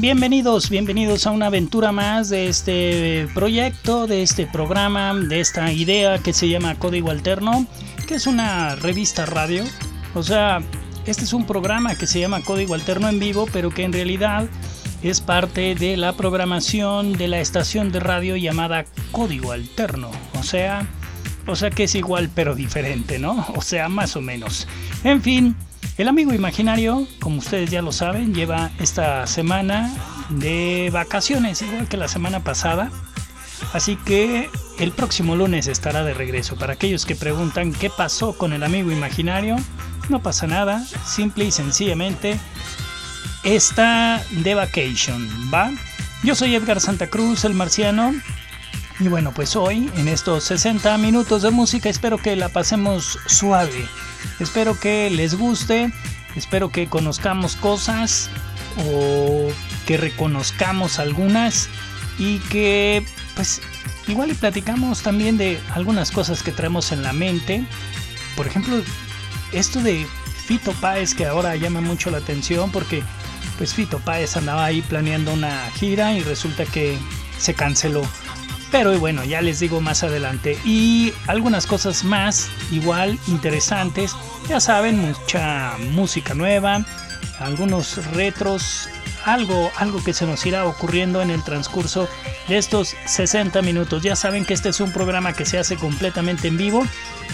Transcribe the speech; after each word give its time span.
Bienvenidos, 0.00 0.70
bienvenidos 0.70 1.26
a 1.26 1.32
una 1.32 1.46
aventura 1.46 1.90
más 1.90 2.28
de 2.28 2.48
este 2.48 3.26
proyecto, 3.34 4.06
de 4.06 4.22
este 4.22 4.46
programa, 4.46 5.12
de 5.12 5.40
esta 5.40 5.72
idea 5.72 6.18
que 6.18 6.32
se 6.32 6.48
llama 6.48 6.78
Código 6.78 7.10
Alterno, 7.10 7.66
que 8.06 8.14
es 8.14 8.28
una 8.28 8.76
revista 8.76 9.26
radio. 9.26 9.64
O 10.14 10.22
sea, 10.22 10.62
este 11.04 11.24
es 11.24 11.32
un 11.32 11.46
programa 11.46 11.96
que 11.96 12.06
se 12.06 12.20
llama 12.20 12.42
Código 12.42 12.74
Alterno 12.74 13.08
en 13.08 13.18
vivo, 13.18 13.48
pero 13.52 13.70
que 13.70 13.82
en 13.82 13.92
realidad 13.92 14.48
es 15.02 15.20
parte 15.20 15.74
de 15.74 15.96
la 15.96 16.12
programación 16.12 17.14
de 17.14 17.26
la 17.26 17.40
estación 17.40 17.90
de 17.90 17.98
radio 17.98 18.36
llamada 18.36 18.84
Código 19.10 19.50
Alterno. 19.50 20.12
O 20.38 20.44
sea, 20.44 20.86
o 21.48 21.56
sea 21.56 21.70
que 21.70 21.84
es 21.84 21.96
igual 21.96 22.30
pero 22.32 22.54
diferente, 22.54 23.18
¿no? 23.18 23.44
O 23.56 23.62
sea, 23.62 23.88
más 23.88 24.14
o 24.14 24.20
menos. 24.20 24.68
En 25.02 25.22
fin, 25.22 25.56
el 25.98 26.06
amigo 26.06 26.32
imaginario, 26.32 27.06
como 27.20 27.38
ustedes 27.38 27.70
ya 27.70 27.82
lo 27.82 27.90
saben, 27.90 28.32
lleva 28.32 28.70
esta 28.78 29.26
semana 29.26 29.92
de 30.30 30.90
vacaciones, 30.92 31.60
igual 31.62 31.88
que 31.88 31.96
la 31.96 32.06
semana 32.06 32.40
pasada. 32.40 32.90
Así 33.72 33.96
que 33.96 34.48
el 34.78 34.92
próximo 34.92 35.34
lunes 35.34 35.66
estará 35.66 36.04
de 36.04 36.14
regreso. 36.14 36.54
Para 36.54 36.74
aquellos 36.74 37.04
que 37.04 37.16
preguntan 37.16 37.72
qué 37.72 37.90
pasó 37.90 38.38
con 38.38 38.52
el 38.52 38.62
amigo 38.62 38.92
imaginario, 38.92 39.56
no 40.08 40.22
pasa 40.22 40.46
nada. 40.46 40.84
Simple 41.04 41.46
y 41.46 41.50
sencillamente 41.50 42.38
está 43.42 44.22
de 44.30 44.54
vacation, 44.54 45.28
¿va? 45.52 45.72
Yo 46.22 46.36
soy 46.36 46.54
Edgar 46.54 46.80
Santa 46.80 47.08
Cruz, 47.08 47.44
el 47.44 47.54
marciano. 47.54 48.14
Y 49.00 49.06
bueno, 49.06 49.32
pues 49.32 49.54
hoy, 49.54 49.88
en 49.96 50.08
estos 50.08 50.42
60 50.44 50.98
minutos 50.98 51.42
de 51.42 51.50
música, 51.50 51.88
espero 51.88 52.18
que 52.18 52.34
la 52.34 52.48
pasemos 52.48 53.18
suave. 53.26 53.86
Espero 54.40 54.78
que 54.78 55.08
les 55.08 55.36
guste, 55.36 55.92
espero 56.34 56.70
que 56.70 56.88
conozcamos 56.88 57.54
cosas 57.54 58.28
o 58.90 59.48
que 59.86 59.98
reconozcamos 59.98 60.98
algunas 60.98 61.68
y 62.18 62.38
que 62.50 63.04
pues 63.36 63.60
igual 64.08 64.32
y 64.32 64.34
platicamos 64.34 65.02
también 65.02 65.38
de 65.38 65.60
algunas 65.74 66.10
cosas 66.10 66.42
que 66.42 66.50
traemos 66.50 66.90
en 66.90 67.04
la 67.04 67.12
mente. 67.12 67.64
Por 68.36 68.48
ejemplo, 68.48 68.82
esto 69.52 69.80
de 69.80 70.08
Fito 70.46 70.72
Páez 70.72 71.14
que 71.14 71.26
ahora 71.26 71.54
llama 71.54 71.80
mucho 71.80 72.10
la 72.10 72.18
atención 72.18 72.72
porque 72.72 73.04
pues 73.58 73.74
Fito 73.74 74.00
Páez 74.00 74.36
andaba 74.36 74.64
ahí 74.64 74.82
planeando 74.82 75.32
una 75.32 75.70
gira 75.70 76.14
y 76.14 76.22
resulta 76.22 76.64
que 76.64 76.98
se 77.38 77.54
canceló. 77.54 78.02
Pero 78.70 78.98
bueno, 78.98 79.24
ya 79.24 79.40
les 79.40 79.60
digo 79.60 79.80
más 79.80 80.02
adelante. 80.02 80.58
Y 80.64 81.12
algunas 81.26 81.66
cosas 81.66 82.04
más, 82.04 82.50
igual 82.70 83.18
interesantes. 83.26 84.14
Ya 84.48 84.60
saben, 84.60 85.00
mucha 85.00 85.76
música 85.92 86.34
nueva, 86.34 86.84
algunos 87.40 88.04
retros, 88.12 88.88
algo, 89.24 89.70
algo 89.76 90.02
que 90.02 90.12
se 90.12 90.26
nos 90.26 90.44
irá 90.46 90.66
ocurriendo 90.66 91.22
en 91.22 91.30
el 91.30 91.42
transcurso 91.42 92.08
de 92.48 92.58
estos 92.58 92.94
60 93.06 93.62
minutos. 93.62 94.02
Ya 94.02 94.16
saben 94.16 94.44
que 94.44 94.54
este 94.54 94.70
es 94.70 94.80
un 94.80 94.92
programa 94.92 95.32
que 95.32 95.44
se 95.44 95.58
hace 95.58 95.76
completamente 95.76 96.48
en 96.48 96.56
vivo, 96.56 96.84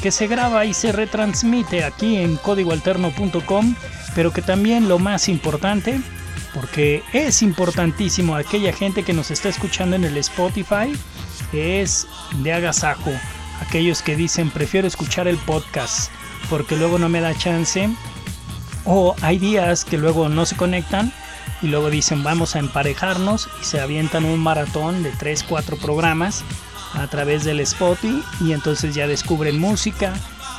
que 0.03 0.10
se 0.10 0.26
graba 0.26 0.64
y 0.64 0.75
se 0.75 0.92
retransmite 0.92 1.84
aquí 1.84 2.16
en 2.16 2.36
códigoalterno.com, 2.36 3.75
pero 4.14 4.32
que 4.32 4.42
también 4.42 4.88
lo 4.88 4.98
más 4.98 5.28
importante, 5.28 6.00
porque 6.53 7.03
es 7.12 7.42
importantísimo 7.42 8.36
aquella 8.36 8.72
gente 8.72 9.03
que 9.03 9.12
nos 9.12 9.30
está 9.30 9.48
escuchando 9.48 9.97
en 9.97 10.04
el 10.04 10.16
Spotify, 10.19 10.92
es 11.54 12.06
de 12.38 12.53
agasajo. 12.53 13.12
Aquellos 13.60 14.03
que 14.03 14.16
dicen 14.16 14.50
prefiero 14.50 14.87
escuchar 14.87 15.28
el 15.28 15.38
podcast 15.38 16.10
porque 16.50 16.76
luego 16.76 16.98
no 16.98 17.09
me 17.09 17.20
da 17.20 17.34
chance. 17.34 17.88
O 18.84 19.15
hay 19.22 19.38
días 19.38 19.84
que 19.84 19.97
luego 19.97 20.28
no 20.28 20.44
se 20.44 20.56
conectan 20.56 21.12
y 21.62 21.69
luego 21.69 21.91
dicen 21.91 22.22
vamos 22.22 22.56
a 22.56 22.59
emparejarnos 22.59 23.48
y 23.60 23.65
se 23.65 23.81
avientan 23.81 24.25
un 24.25 24.41
maratón 24.41 25.03
de 25.03 25.10
3, 25.10 25.44
4 25.44 25.76
programas 25.78 26.44
a 26.92 27.06
través 27.06 27.44
del 27.44 27.60
Spotify 27.60 28.22
y 28.41 28.53
entonces 28.53 28.94
ya 28.94 29.06
descubren 29.06 29.59
música 29.59 30.12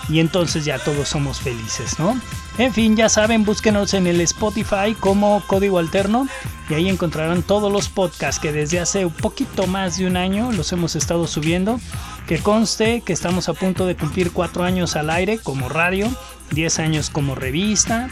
y 0.10 0.20
entonces 0.20 0.66
ya 0.66 0.78
todos 0.80 1.10
somos 1.10 1.40
felices, 1.40 1.98
¿no? 2.00 2.20
En 2.58 2.74
fin, 2.74 2.96
ya 2.96 3.10
saben, 3.10 3.44
búsquenos 3.44 3.94
en 3.94 4.08
el 4.08 4.22
Spotify 4.22 4.96
como 5.00 5.44
Código 5.48 5.80
Alterno 5.80 6.28
y 6.70 6.74
ahí 6.76 6.90
encontrarán 6.90 7.44
todos 7.44 7.72
los 7.72 7.90
podcasts 7.90 8.40
que 8.40 8.52
desde 8.52 8.80
hace 8.80 9.06
un 9.06 9.14
poquito 9.14 9.68
más 9.68 9.98
de 9.98 10.08
un 10.08 10.16
año 10.16 10.52
los 10.52 10.72
hemos 10.72 10.96
estado 10.96 11.28
subiendo. 11.28 11.80
Que 12.28 12.40
conste 12.40 13.02
que 13.02 13.14
estamos 13.14 13.50
a 13.50 13.54
punto 13.54 13.86
de 13.86 13.96
cumplir 13.96 14.32
cuatro 14.32 14.64
años 14.64 14.96
al 14.96 15.10
aire 15.10 15.38
como 15.38 15.70
radio, 15.70 16.10
10 16.52 16.80
años 16.80 17.10
como 17.12 17.36
revista 17.36 18.10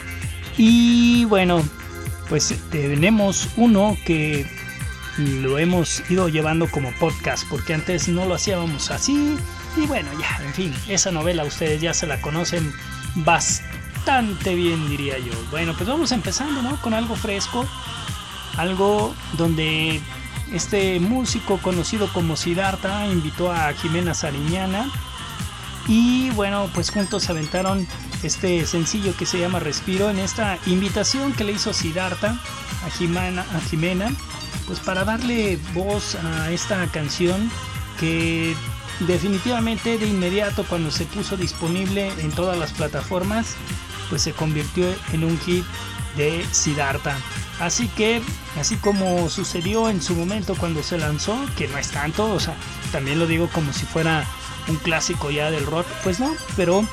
y 0.56 1.24
bueno, 1.24 1.62
pues 2.28 2.54
tenemos 2.70 3.48
uno 3.56 3.96
que 4.06 4.46
lo 5.18 5.58
hemos 5.58 6.08
ido 6.10 6.28
llevando 6.28 6.68
como 6.68 6.92
podcast 6.92 7.44
porque 7.48 7.74
antes 7.74 8.08
no 8.08 8.24
lo 8.24 8.34
hacíamos 8.34 8.90
así 8.90 9.36
y 9.76 9.86
bueno 9.86 10.10
ya 10.18 10.44
en 10.44 10.54
fin 10.54 10.74
esa 10.88 11.10
novela 11.10 11.44
ustedes 11.44 11.80
ya 11.80 11.94
se 11.94 12.06
la 12.06 12.20
conocen 12.20 12.72
bastante 13.16 14.54
bien 14.54 14.88
diría 14.88 15.18
yo. 15.18 15.32
Bueno 15.50 15.74
pues 15.74 15.88
vamos 15.88 16.12
empezando 16.12 16.62
no 16.62 16.80
con 16.80 16.94
algo 16.94 17.16
fresco 17.16 17.66
algo 18.56 19.14
donde 19.32 20.00
este 20.52 21.00
músico 21.00 21.58
conocido 21.58 22.12
como 22.12 22.36
Siddhartha 22.36 23.06
invitó 23.06 23.50
a 23.50 23.72
Jimena 23.72 24.14
Sariñana 24.14 24.90
y 25.88 26.30
bueno 26.30 26.70
pues 26.74 26.90
juntos 26.90 27.28
aventaron 27.30 27.86
este 28.22 28.66
sencillo 28.66 29.16
que 29.16 29.26
se 29.26 29.38
llama 29.38 29.58
Respiro 29.58 30.10
en 30.10 30.18
esta 30.18 30.58
invitación 30.66 31.32
que 31.32 31.44
le 31.44 31.52
hizo 31.52 31.72
Siddhartha 31.72 32.38
a 32.86 32.90
Jimena, 32.90 33.44
a 33.54 33.60
Jimena 33.60 34.12
pues 34.66 34.80
para 34.80 35.04
darle 35.04 35.58
voz 35.74 36.14
a 36.14 36.50
esta 36.50 36.86
canción 36.88 37.50
que 37.98 38.54
definitivamente 39.00 39.98
de 39.98 40.06
inmediato 40.06 40.64
cuando 40.64 40.90
se 40.90 41.04
puso 41.04 41.36
disponible 41.36 42.12
en 42.18 42.30
todas 42.30 42.58
las 42.58 42.72
plataformas 42.72 43.56
pues 44.08 44.22
se 44.22 44.32
convirtió 44.32 44.86
en 45.12 45.24
un 45.24 45.38
hit 45.40 45.64
de 46.16 46.44
Siddhartha. 46.52 47.16
Así 47.60 47.88
que, 47.88 48.20
así 48.58 48.76
como 48.76 49.28
sucedió 49.28 49.88
en 49.88 50.02
su 50.02 50.14
momento 50.14 50.54
cuando 50.56 50.82
se 50.82 50.98
lanzó, 50.98 51.38
que 51.56 51.68
no 51.68 51.78
es 51.78 51.90
tanto, 51.90 52.32
o 52.32 52.40
sea, 52.40 52.54
también 52.92 53.18
lo 53.18 53.26
digo 53.26 53.48
como 53.52 53.72
si 53.72 53.84
fuera 53.84 54.24
un 54.68 54.76
clásico 54.76 55.30
ya 55.30 55.50
del 55.50 55.66
rock, 55.66 55.86
pues 56.02 56.20
no, 56.20 56.32
pero 56.56 56.86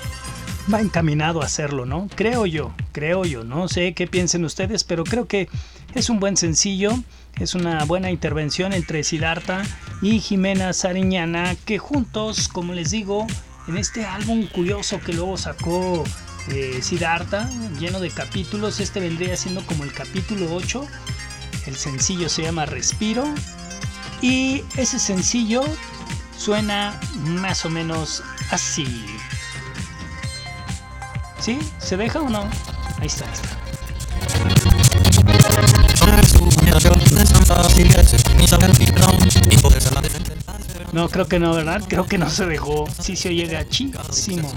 va 0.71 0.81
encaminado 0.81 1.41
a 1.41 1.45
hacerlo, 1.45 1.85
¿no? 1.85 2.07
Creo 2.15 2.45
yo, 2.45 2.73
creo 2.91 3.25
yo, 3.25 3.43
no 3.43 3.67
sé 3.67 3.93
qué 3.93 4.07
piensen 4.07 4.45
ustedes, 4.45 4.83
pero 4.83 5.03
creo 5.03 5.27
que 5.27 5.49
es 5.95 6.09
un 6.09 6.19
buen 6.19 6.37
sencillo, 6.37 6.91
es 7.39 7.55
una 7.55 7.83
buena 7.85 8.11
intervención 8.11 8.73
entre 8.73 9.03
Siddhartha 9.03 9.63
y 10.01 10.19
Jimena 10.19 10.73
Sariñana, 10.73 11.55
que 11.65 11.77
juntos, 11.77 12.47
como 12.47 12.73
les 12.73 12.91
digo, 12.91 13.27
en 13.67 13.77
este 13.77 14.05
álbum 14.05 14.47
curioso 14.47 14.99
que 14.99 15.13
luego 15.13 15.37
sacó 15.37 16.03
eh, 16.49 16.81
lleno 17.79 17.99
de 17.99 18.09
capítulos, 18.09 18.79
este 18.79 18.99
vendría 18.99 19.37
siendo 19.37 19.65
como 19.65 19.83
el 19.83 19.93
capítulo 19.93 20.53
8, 20.53 20.85
el 21.67 21.75
sencillo 21.75 22.29
se 22.29 22.43
llama 22.43 22.65
Respiro, 22.65 23.25
y 24.21 24.63
ese 24.77 24.99
sencillo 24.99 25.63
suena 26.37 26.99
más 27.23 27.65
o 27.65 27.69
menos 27.69 28.23
así. 28.51 29.05
¿Sí? 31.39 31.59
¿Se 31.79 31.97
deja 31.97 32.21
o 32.21 32.29
no? 32.29 32.41
Ahí 32.99 33.07
está, 33.07 33.25
ahí 33.25 33.33
está. 33.33 33.49
No, 40.93 41.07
creo 41.07 41.27
que 41.27 41.39
no, 41.39 41.53
¿verdad? 41.53 41.81
Creo 41.87 42.05
que 42.05 42.17
no 42.17 42.29
se 42.29 42.45
dejó. 42.45 42.85
Sí 42.99 43.15
se 43.15 43.29
oye 43.29 43.45
gachísimo. 43.47 44.51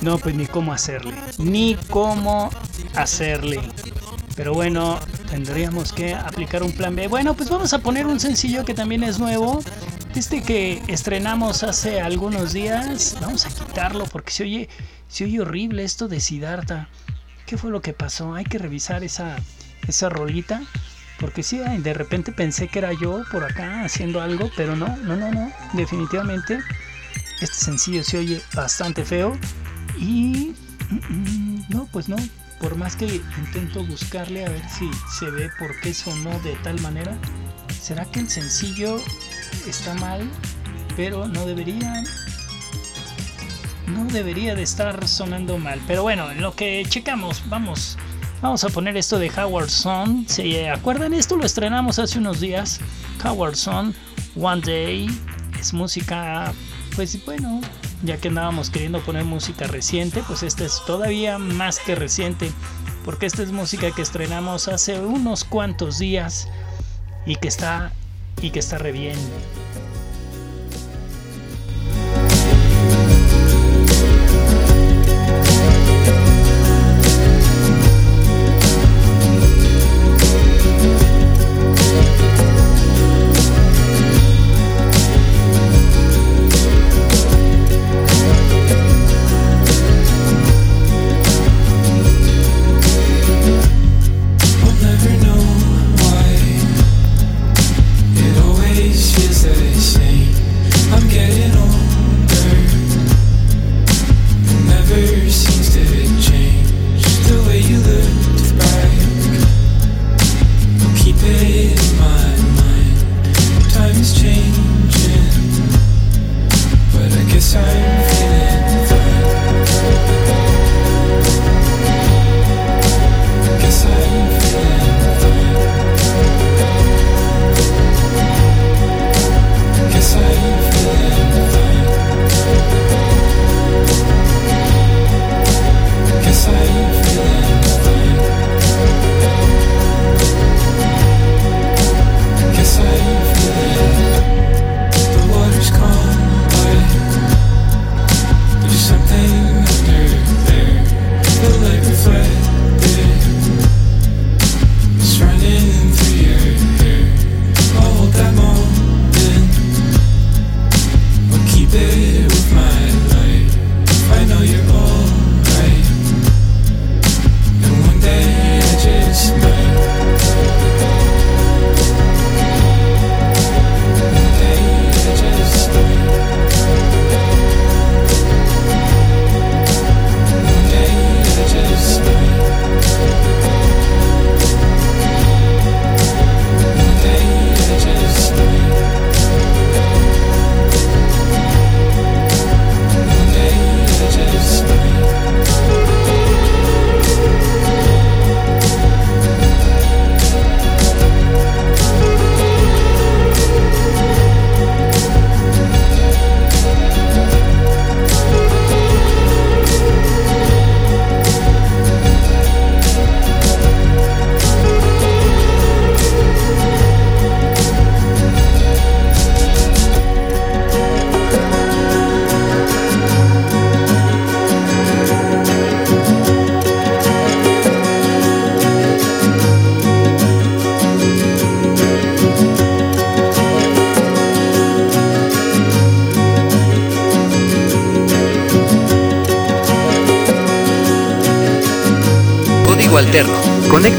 No, 0.00 0.18
pues 0.18 0.34
ni 0.34 0.46
cómo 0.46 0.72
hacerle. 0.72 1.14
Ni 1.38 1.76
cómo 1.90 2.50
hacerle. 2.94 3.60
Pero 4.34 4.54
bueno, 4.54 4.98
tendríamos 5.30 5.92
que 5.92 6.14
aplicar 6.14 6.62
un 6.62 6.72
plan 6.72 6.96
B. 6.96 7.06
Bueno, 7.06 7.34
pues 7.34 7.50
vamos 7.50 7.72
a 7.72 7.78
poner 7.78 8.06
un 8.06 8.18
sencillo 8.18 8.64
que 8.64 8.74
también 8.74 9.04
es 9.04 9.18
nuevo. 9.18 9.62
Este 10.14 10.42
que 10.42 10.82
estrenamos 10.88 11.62
hace 11.62 12.02
algunos 12.02 12.52
días, 12.52 13.16
vamos 13.20 13.46
a 13.46 13.48
quitarlo 13.48 14.04
porque 14.04 14.30
se 14.30 14.42
oye, 14.42 14.68
se 15.08 15.24
oye 15.24 15.40
horrible 15.40 15.84
esto 15.84 16.06
de 16.06 16.20
Siddhartha. 16.20 16.88
¿Qué 17.46 17.56
fue 17.56 17.70
lo 17.70 17.80
que 17.80 17.94
pasó? 17.94 18.34
Hay 18.34 18.44
que 18.44 18.58
revisar 18.58 19.04
esa, 19.04 19.36
esa 19.88 20.10
rolita. 20.10 20.62
Porque 21.18 21.42
sí, 21.42 21.58
de 21.58 21.94
repente 21.94 22.30
pensé 22.30 22.68
que 22.68 22.80
era 22.80 22.92
yo 22.92 23.22
por 23.30 23.44
acá 23.44 23.84
haciendo 23.84 24.20
algo, 24.20 24.50
pero 24.54 24.76
no, 24.76 24.96
no, 24.98 25.16
no, 25.16 25.32
no. 25.32 25.50
Definitivamente 25.72 26.58
este 27.40 27.56
sencillo 27.56 28.04
se 28.04 28.18
oye 28.18 28.42
bastante 28.54 29.04
feo. 29.04 29.38
Y... 29.98 30.54
Mm, 30.90 31.14
mm, 31.14 31.64
no, 31.70 31.88
pues 31.90 32.08
no. 32.08 32.16
Por 32.60 32.76
más 32.76 32.96
que 32.96 33.22
intento 33.38 33.84
buscarle 33.84 34.44
a 34.44 34.50
ver 34.50 34.62
si 34.68 34.90
se 35.18 35.30
ve 35.30 35.48
por 35.58 35.80
qué 35.80 35.94
sonó 35.94 36.38
de 36.40 36.54
tal 36.56 36.80
manera. 36.80 37.16
¿Será 37.82 38.04
que 38.04 38.20
el 38.20 38.30
sencillo 38.30 39.02
está 39.66 39.92
mal? 39.94 40.30
Pero 40.96 41.26
no 41.26 41.44
debería... 41.46 42.04
No 43.88 44.04
debería 44.04 44.54
de 44.54 44.62
estar 44.62 45.08
sonando 45.08 45.58
mal. 45.58 45.80
Pero 45.88 46.02
bueno, 46.02 46.30
en 46.30 46.40
lo 46.40 46.54
que 46.54 46.84
checamos, 46.88 47.42
vamos. 47.46 47.98
Vamos 48.40 48.62
a 48.62 48.68
poner 48.68 48.96
esto 48.96 49.18
de 49.18 49.30
Howard 49.30 49.68
Son. 49.68 50.28
¿Se 50.28 50.70
acuerdan? 50.70 51.12
Esto 51.12 51.36
lo 51.36 51.44
estrenamos 51.44 51.98
hace 51.98 52.20
unos 52.20 52.38
días. 52.38 52.78
Howard 53.24 53.56
Son, 53.56 53.92
One 54.40 54.62
Day. 54.62 55.08
Es 55.58 55.74
música, 55.74 56.52
pues 56.94 57.24
bueno, 57.24 57.60
ya 58.04 58.16
que 58.16 58.28
andábamos 58.28 58.70
queriendo 58.70 59.00
poner 59.00 59.24
música 59.24 59.66
reciente, 59.66 60.22
pues 60.28 60.44
esta 60.44 60.64
es 60.64 60.80
todavía 60.86 61.38
más 61.38 61.80
que 61.80 61.96
reciente. 61.96 62.52
Porque 63.04 63.26
esta 63.26 63.42
es 63.42 63.50
música 63.50 63.90
que 63.90 64.02
estrenamos 64.02 64.68
hace 64.68 65.00
unos 65.00 65.42
cuantos 65.42 65.98
días 65.98 66.46
y 67.26 67.36
que 67.36 67.48
está 67.48 67.92
y 68.40 68.50
que 68.50 68.58
está 68.58 68.78
re 68.78 68.92
bien. 68.92 69.16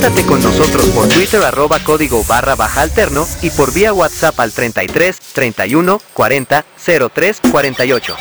Conéctate 0.04 0.28
con 0.28 0.44
nosotros 0.44 0.86
por 0.88 1.08
Twitter 1.08 1.42
arroba 1.44 1.80
código 1.80 2.26
barra 2.26 2.56
baja 2.56 2.82
alterno 2.82 3.26
y 3.42 3.50
por 3.52 3.74
vía 3.74 3.94
WhatsApp 3.94 4.38
al 4.38 4.52
33 4.52 5.18
31 5.32 6.02
40 6.14 6.66
03 7.14 7.42
48. 7.50 8.18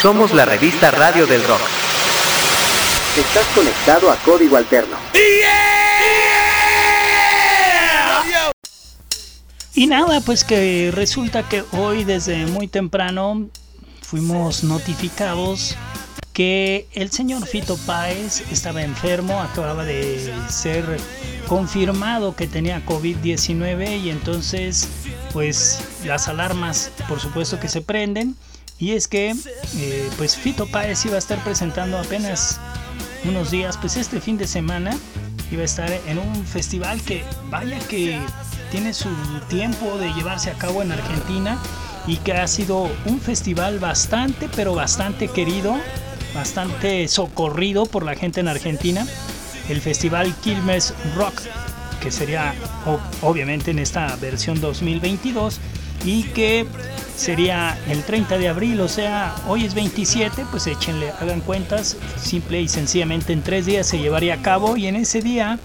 Somos 0.00 0.32
la 0.32 0.46
revista 0.46 0.90
Radio 0.90 1.26
del 1.26 1.46
Rock. 1.46 1.60
Estás 3.18 3.46
conectado 3.54 4.10
a 4.10 4.16
Código 4.16 4.56
Alterno. 4.56 4.96
Y 9.74 9.86
nada, 9.86 10.22
pues 10.22 10.42
que 10.42 10.90
resulta 10.90 11.46
que 11.46 11.64
hoy 11.72 12.04
desde 12.04 12.46
muy 12.46 12.66
temprano 12.66 13.50
fuimos 14.00 14.64
notificados 14.64 15.76
que 16.34 16.88
el 16.92 17.12
señor 17.12 17.46
Fito 17.46 17.78
Páez 17.86 18.42
estaba 18.50 18.82
enfermo, 18.82 19.40
acababa 19.40 19.84
de 19.84 20.34
ser 20.48 20.84
confirmado 21.46 22.34
que 22.34 22.48
tenía 22.48 22.84
COVID-19 22.84 24.02
y 24.02 24.10
entonces 24.10 24.88
pues 25.32 25.80
las 26.04 26.26
alarmas 26.26 26.90
por 27.08 27.20
supuesto 27.20 27.60
que 27.60 27.68
se 27.68 27.80
prenden. 27.80 28.36
Y 28.80 28.92
es 28.92 29.06
que 29.06 29.36
eh, 29.76 30.10
pues 30.18 30.36
Fito 30.36 30.66
Páez 30.66 31.06
iba 31.06 31.14
a 31.14 31.18
estar 31.18 31.42
presentando 31.44 31.98
apenas 31.98 32.58
unos 33.24 33.52
días, 33.52 33.78
pues 33.78 33.96
este 33.96 34.20
fin 34.20 34.36
de 34.36 34.48
semana. 34.48 34.98
Iba 35.52 35.62
a 35.62 35.66
estar 35.66 35.92
en 36.08 36.18
un 36.18 36.44
festival 36.44 37.00
que 37.02 37.22
vaya 37.48 37.78
que 37.78 38.18
tiene 38.72 38.92
su 38.92 39.08
tiempo 39.48 39.98
de 39.98 40.12
llevarse 40.14 40.50
a 40.50 40.54
cabo 40.54 40.82
en 40.82 40.90
Argentina 40.90 41.62
y 42.08 42.16
que 42.16 42.32
ha 42.32 42.48
sido 42.48 42.90
un 43.06 43.20
festival 43.20 43.78
bastante 43.78 44.48
pero 44.56 44.74
bastante 44.74 45.28
querido 45.28 45.76
bastante 46.34 47.06
socorrido 47.08 47.86
por 47.86 48.04
la 48.04 48.14
gente 48.14 48.40
en 48.40 48.48
Argentina, 48.48 49.06
el 49.68 49.80
festival 49.80 50.34
Quilmes 50.42 50.92
Rock, 51.16 51.40
que 52.00 52.10
sería 52.10 52.54
obviamente 53.22 53.70
en 53.70 53.78
esta 53.78 54.14
versión 54.16 54.60
2022 54.60 55.60
y 56.04 56.24
que 56.24 56.66
sería 57.16 57.78
el 57.88 58.02
30 58.02 58.38
de 58.38 58.48
abril, 58.48 58.80
o 58.80 58.88
sea, 58.88 59.34
hoy 59.48 59.64
es 59.64 59.74
27, 59.74 60.44
pues 60.50 60.66
échenle, 60.66 61.12
hagan 61.20 61.40
cuentas, 61.40 61.96
simple 62.20 62.60
y 62.60 62.68
sencillamente 62.68 63.32
en 63.32 63.42
tres 63.42 63.66
días 63.66 63.86
se 63.86 63.98
llevaría 63.98 64.34
a 64.34 64.42
cabo 64.42 64.76
y 64.76 64.86
en 64.86 64.96
ese 64.96 65.22
día 65.22 65.58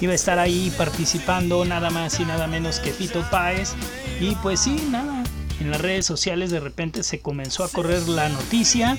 iba 0.00 0.12
a 0.12 0.14
estar 0.14 0.38
ahí 0.38 0.72
participando 0.76 1.64
nada 1.64 1.90
más 1.90 2.18
y 2.20 2.24
nada 2.24 2.46
menos 2.46 2.80
que 2.80 2.90
Fito 2.90 3.24
Páez 3.30 3.74
y 4.20 4.34
pues 4.36 4.60
sí, 4.60 4.88
nada, 4.90 5.15
en 5.60 5.70
las 5.70 5.80
redes 5.80 6.06
sociales 6.06 6.50
de 6.50 6.60
repente 6.60 7.02
se 7.02 7.20
comenzó 7.20 7.64
a 7.64 7.68
correr 7.68 8.08
la 8.08 8.28
noticia 8.28 8.96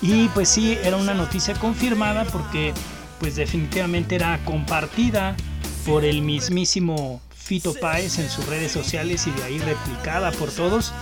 y 0.00 0.28
pues 0.28 0.48
sí, 0.48 0.78
era 0.82 0.96
una 0.96 1.14
noticia 1.14 1.54
confirmada 1.54 2.24
porque 2.24 2.72
pues 3.20 3.36
definitivamente 3.36 4.14
era 4.14 4.38
compartida 4.44 5.36
por 5.84 6.04
el 6.04 6.22
mismísimo 6.22 7.20
Fito 7.34 7.74
Páez 7.74 8.18
en 8.18 8.28
sus 8.28 8.46
redes 8.46 8.72
sociales 8.72 9.26
y 9.26 9.30
de 9.32 9.42
ahí 9.42 9.58
replicada 9.58 10.30
por 10.32 10.50
todos. 10.50 10.92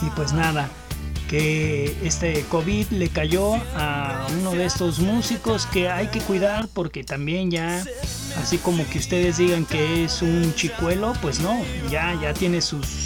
Y 0.00 0.10
pues 0.10 0.32
nada, 0.32 0.70
que 1.28 1.96
este 2.04 2.44
COVID 2.48 2.88
le 2.90 3.08
cayó 3.08 3.56
a 3.74 4.26
uno 4.38 4.52
de 4.52 4.64
estos 4.64 5.00
músicos 5.00 5.66
que 5.66 5.88
hay 5.88 6.08
que 6.08 6.20
cuidar 6.20 6.68
porque 6.72 7.02
también 7.02 7.50
ya, 7.50 7.82
así 8.40 8.58
como 8.58 8.88
que 8.88 8.98
ustedes 8.98 9.38
digan 9.38 9.66
que 9.66 10.04
es 10.04 10.22
un 10.22 10.54
chicuelo, 10.54 11.14
pues 11.20 11.40
no, 11.40 11.60
ya, 11.90 12.16
ya 12.20 12.32
tiene 12.32 12.60
sus, 12.60 13.05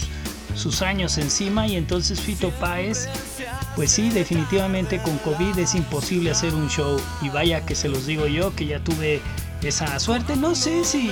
sus 0.54 0.82
años 0.82 1.18
encima 1.18 1.66
y 1.66 1.76
entonces 1.76 2.20
Fito 2.20 2.50
Páez, 2.50 3.08
pues 3.76 3.90
sí, 3.90 4.10
definitivamente 4.10 5.00
con 5.02 5.18
COVID 5.18 5.58
es 5.58 5.74
imposible 5.74 6.30
hacer 6.30 6.54
un 6.54 6.68
show 6.68 7.00
y 7.22 7.28
vaya 7.28 7.64
que 7.64 7.74
se 7.74 7.88
los 7.88 8.06
digo 8.06 8.26
yo 8.26 8.54
que 8.54 8.66
ya 8.66 8.80
tuve 8.80 9.20
esa 9.62 9.98
suerte, 9.98 10.36
no 10.36 10.54
sé 10.54 10.84
si 10.84 11.10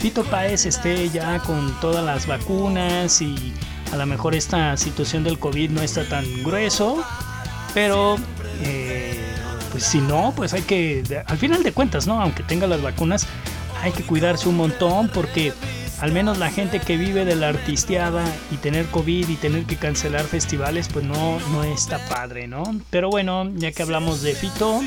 Fito 0.00 0.24
Páez 0.24 0.66
esté 0.66 1.10
ya 1.10 1.38
con 1.40 1.78
todas 1.80 2.04
las 2.04 2.26
vacunas 2.26 3.22
y 3.22 3.52
a 3.92 3.96
lo 3.96 4.06
mejor 4.06 4.34
esta 4.34 4.76
situación 4.76 5.22
del 5.22 5.38
COVID 5.38 5.70
no 5.70 5.82
está 5.82 6.08
tan 6.08 6.24
grueso, 6.42 7.04
pero 7.74 8.16
eh, 8.62 9.20
pues 9.70 9.84
si 9.84 10.00
no, 10.00 10.32
pues 10.34 10.54
hay 10.54 10.62
que, 10.62 11.02
al 11.26 11.38
final 11.38 11.62
de 11.62 11.72
cuentas, 11.72 12.06
¿no? 12.06 12.20
Aunque 12.20 12.42
tenga 12.42 12.66
las 12.66 12.82
vacunas, 12.82 13.26
hay 13.82 13.92
que 13.92 14.02
cuidarse 14.02 14.48
un 14.48 14.56
montón 14.56 15.08
porque 15.08 15.52
al 16.02 16.10
menos 16.10 16.38
la 16.38 16.50
gente 16.50 16.80
que 16.80 16.96
vive 16.96 17.24
de 17.24 17.36
la 17.36 17.50
artisteada 17.50 18.24
y 18.50 18.56
tener 18.56 18.86
COVID 18.86 19.28
y 19.28 19.36
tener 19.36 19.66
que 19.66 19.76
cancelar 19.76 20.24
festivales, 20.24 20.88
pues 20.92 21.04
no, 21.04 21.38
no 21.50 21.62
está 21.62 22.04
padre, 22.08 22.48
¿no? 22.48 22.64
Pero 22.90 23.08
bueno, 23.08 23.48
ya 23.54 23.70
que 23.70 23.84
hablamos 23.84 24.20
de 24.20 24.34
Fito, 24.34 24.82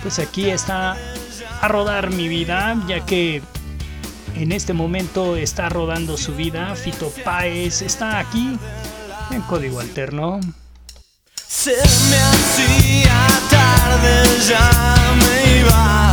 pues 0.00 0.20
aquí 0.20 0.48
está 0.48 0.96
a 1.60 1.68
rodar 1.68 2.10
mi 2.10 2.28
vida, 2.28 2.80
ya 2.86 3.04
que 3.04 3.42
en 4.36 4.52
este 4.52 4.72
momento 4.72 5.34
está 5.34 5.68
rodando 5.68 6.16
su 6.16 6.36
vida. 6.36 6.76
Fito 6.76 7.12
Páez 7.24 7.82
está 7.82 8.20
aquí 8.20 8.56
en 9.32 9.42
código 9.42 9.80
alterno. 9.80 10.38
Se 11.34 11.72
me 11.72 13.02
ya 14.48 14.96
me 15.16 15.58
iba. 15.58 16.09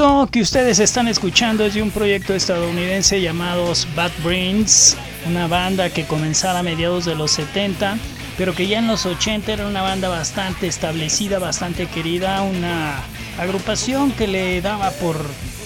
Esto 0.00 0.30
que 0.32 0.40
ustedes 0.40 0.78
están 0.78 1.08
escuchando 1.08 1.62
es 1.62 1.74
de 1.74 1.82
un 1.82 1.90
proyecto 1.90 2.32
estadounidense 2.32 3.20
llamado 3.20 3.70
Bad 3.94 4.12
Brains, 4.24 4.96
una 5.26 5.46
banda 5.46 5.90
que 5.90 6.06
comenzara 6.06 6.60
a 6.60 6.62
mediados 6.62 7.04
de 7.04 7.14
los 7.14 7.32
70, 7.32 7.98
pero 8.38 8.54
que 8.54 8.66
ya 8.66 8.78
en 8.78 8.86
los 8.86 9.04
80 9.04 9.52
era 9.52 9.66
una 9.66 9.82
banda 9.82 10.08
bastante 10.08 10.68
establecida, 10.68 11.38
bastante 11.38 11.84
querida, 11.84 12.40
una 12.40 12.94
agrupación 13.38 14.10
que 14.12 14.26
le 14.26 14.62
daba 14.62 14.90
por 14.90 15.16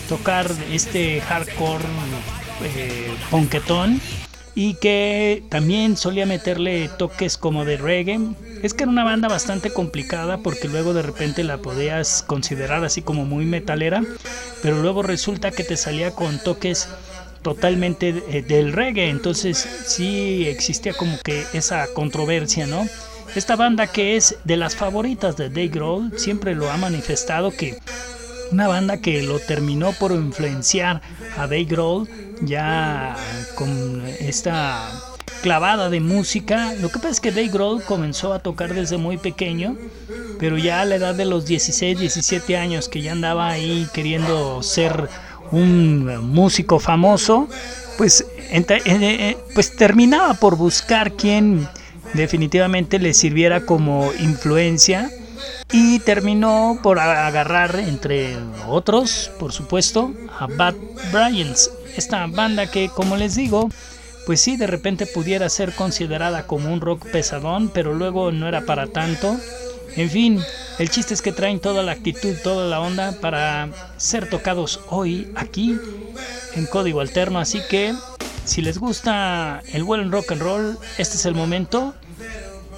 tocar 0.08 0.50
este 0.72 1.20
hardcore 1.20 1.84
eh, 2.64 3.14
ponquetón 3.30 4.00
y 4.56 4.74
que 4.74 5.44
también 5.48 5.96
solía 5.96 6.26
meterle 6.26 6.90
toques 6.98 7.38
como 7.38 7.64
de 7.64 7.76
reggae. 7.76 8.18
Es 8.64 8.73
que 8.73 8.85
era 8.85 8.90
una 8.90 9.04
banda 9.04 9.28
bastante 9.28 9.71
complicada 9.75 10.38
porque 10.38 10.68
luego 10.68 10.94
de 10.94 11.02
repente 11.02 11.44
la 11.44 11.59
podías 11.59 12.23
considerar 12.23 12.83
así 12.83 13.02
como 13.02 13.26
muy 13.26 13.44
metalera, 13.44 14.02
pero 14.62 14.80
luego 14.80 15.02
resulta 15.02 15.50
que 15.50 15.64
te 15.64 15.76
salía 15.76 16.12
con 16.12 16.38
toques 16.38 16.88
totalmente 17.42 18.25
eh, 18.30 18.40
del 18.40 18.73
reggae, 18.73 19.11
entonces 19.11 19.59
sí 19.59 20.47
existía 20.49 20.94
como 20.94 21.18
que 21.18 21.44
esa 21.52 21.87
controversia, 21.92 22.66
¿no? 22.66 22.88
Esta 23.35 23.54
banda 23.54 23.87
que 23.87 24.16
es 24.16 24.38
de 24.44 24.56
las 24.56 24.76
favoritas 24.76 25.37
de 25.37 25.50
Dave 25.50 25.69
Grohl 25.69 26.19
siempre 26.19 26.54
lo 26.54 26.71
ha 26.71 26.78
manifestado 26.78 27.50
que 27.50 27.76
una 28.50 28.67
banda 28.67 28.97
que 28.97 29.23
lo 29.23 29.41
terminó 29.41 29.93
por 29.93 30.12
influenciar 30.12 31.02
a 31.36 31.43
Dave 31.43 31.67
Grohl 31.67 32.08
ya 32.41 33.15
con 33.56 34.06
esta 34.21 35.13
clavada 35.45 35.91
de 35.91 36.00
música. 36.00 36.73
Lo 36.80 36.89
que 36.89 36.95
pasa 36.95 37.11
es 37.11 37.21
que 37.21 37.30
Dave 37.30 37.49
Grohl 37.49 37.85
comenzó 37.85 38.33
a 38.33 38.39
tocar 38.39 38.73
desde 38.73 38.97
muy 38.97 39.19
pequeño, 39.19 39.76
pero 40.39 40.57
ya 40.57 40.80
a 40.80 40.87
la 40.87 40.95
edad 40.95 41.15
de 41.15 41.26
los 41.26 41.45
16, 41.45 41.99
17 41.99 42.57
años 42.57 42.89
que 42.89 43.02
ya 43.02 43.13
andaba 43.13 43.50
ahí 43.50 43.87
queriendo 43.93 44.63
ser 44.63 45.11
un 45.52 46.07
músico 46.33 46.80
famoso, 46.80 47.47
pues, 47.99 48.25
eh, 48.50 49.37
pues 49.52 49.76
terminaba 49.76 50.33
por 50.33 50.57
buscar 50.57 51.13
quien 51.13 51.69
definitivamente 52.15 52.99
le 52.99 53.13
sirviera 53.13 53.67
como 53.67 54.15
influencia 54.19 55.11
y 55.71 55.99
terminó 55.99 56.78
por 56.83 56.99
agarrar 56.99 57.76
entre 57.80 58.39
otros, 58.67 59.30
por 59.39 59.52
supuesto, 59.52 60.11
a 60.41 60.47
Bad 60.47 60.76
Bryans, 61.13 61.71
esta 61.99 62.26
banda 62.28 62.67
que 62.67 62.89
como 62.89 63.19
les 63.19 63.35
digo, 63.35 63.69
pues 64.26 64.41
sí, 64.41 64.56
de 64.56 64.67
repente 64.67 65.06
pudiera 65.06 65.49
ser 65.49 65.75
considerada 65.75 66.47
como 66.47 66.73
un 66.73 66.80
rock 66.80 67.06
pesadón, 67.10 67.69
pero 67.69 67.95
luego 67.95 68.32
no 68.32 68.49
era 68.49 68.63
para 68.63 68.87
tanto. 68.87 69.37
En 69.97 70.10
fin, 70.10 70.41
el 70.78 70.91
chiste 70.91 71.15
es 71.15 71.23
que 71.23 71.32
traen 71.32 71.60
toda 71.60 71.82
la 71.82 71.93
actitud, 71.93 72.34
toda 72.43 72.67
la 72.67 72.80
onda 72.80 73.13
para 73.21 73.69
ser 73.97 74.28
tocados 74.28 74.80
hoy 74.89 75.30
aquí 75.37 75.78
en 76.54 76.67
código 76.67 77.00
alterno, 77.00 77.39
así 77.39 77.60
que 77.69 77.95
si 78.45 78.63
les 78.63 78.78
gusta 78.78 79.63
el 79.73 79.84
buen 79.84 80.10
rock 80.10 80.32
and 80.32 80.43
roll, 80.43 80.78
este 80.99 81.17
es 81.17 81.26
el 81.26 81.34
momento 81.34 81.95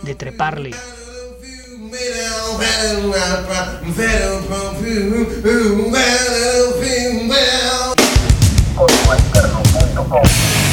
de 0.03 0.15
treparle. 0.15 0.75
So 10.07 10.66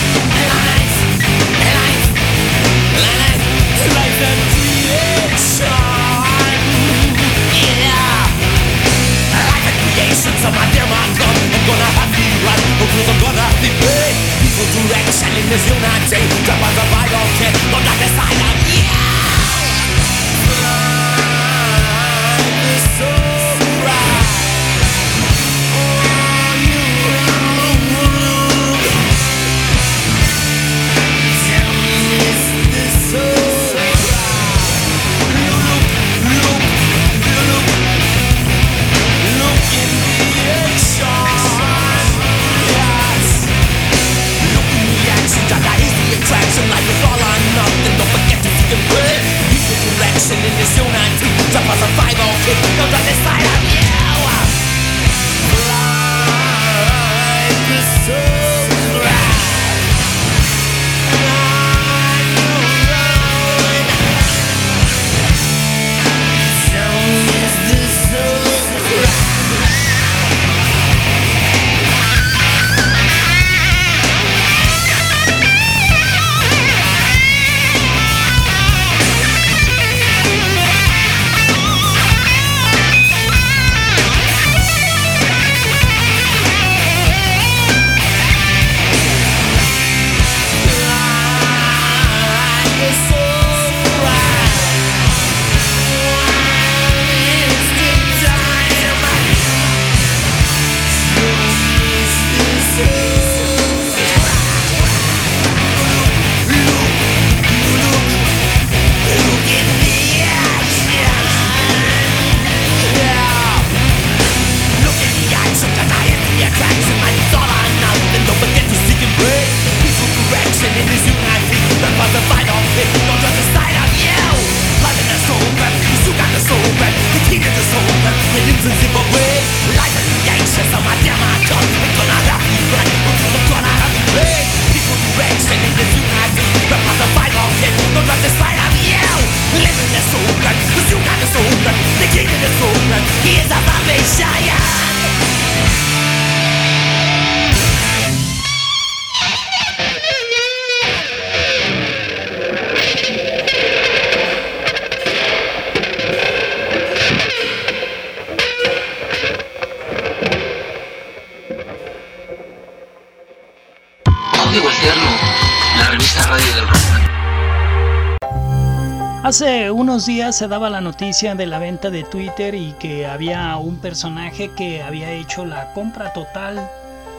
unos 169.94 170.08
días 170.08 170.36
se 170.36 170.48
daba 170.48 170.72
la 170.72 170.82
noticia 170.82 171.36
de 171.36 171.46
la 171.46 171.60
venta 171.60 171.92
de 171.92 172.02
Twitter 172.02 172.56
y 172.56 172.74
que 172.80 173.06
había 173.06 173.56
un 173.58 173.76
personaje 173.78 174.50
que 174.50 174.82
había 174.82 175.12
hecho 175.12 175.46
la 175.46 175.72
compra 175.74 176.12
total 176.14 176.68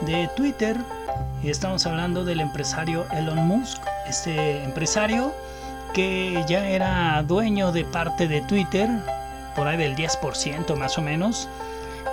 de 0.01 0.29
Twitter. 0.35 0.75
Y 1.41 1.49
estamos 1.49 1.85
hablando 1.85 2.25
del 2.25 2.41
empresario 2.41 3.05
Elon 3.13 3.47
Musk, 3.47 3.81
este 4.09 4.61
empresario 4.61 5.33
que 5.93 6.43
ya 6.49 6.67
era 6.67 7.23
dueño 7.23 7.71
de 7.71 7.85
parte 7.85 8.27
de 8.27 8.41
Twitter, 8.41 8.89
por 9.55 9.69
ahí 9.69 9.77
del 9.77 9.95
10% 9.95 10.75
más 10.75 10.97
o 10.97 11.01
menos, 11.01 11.47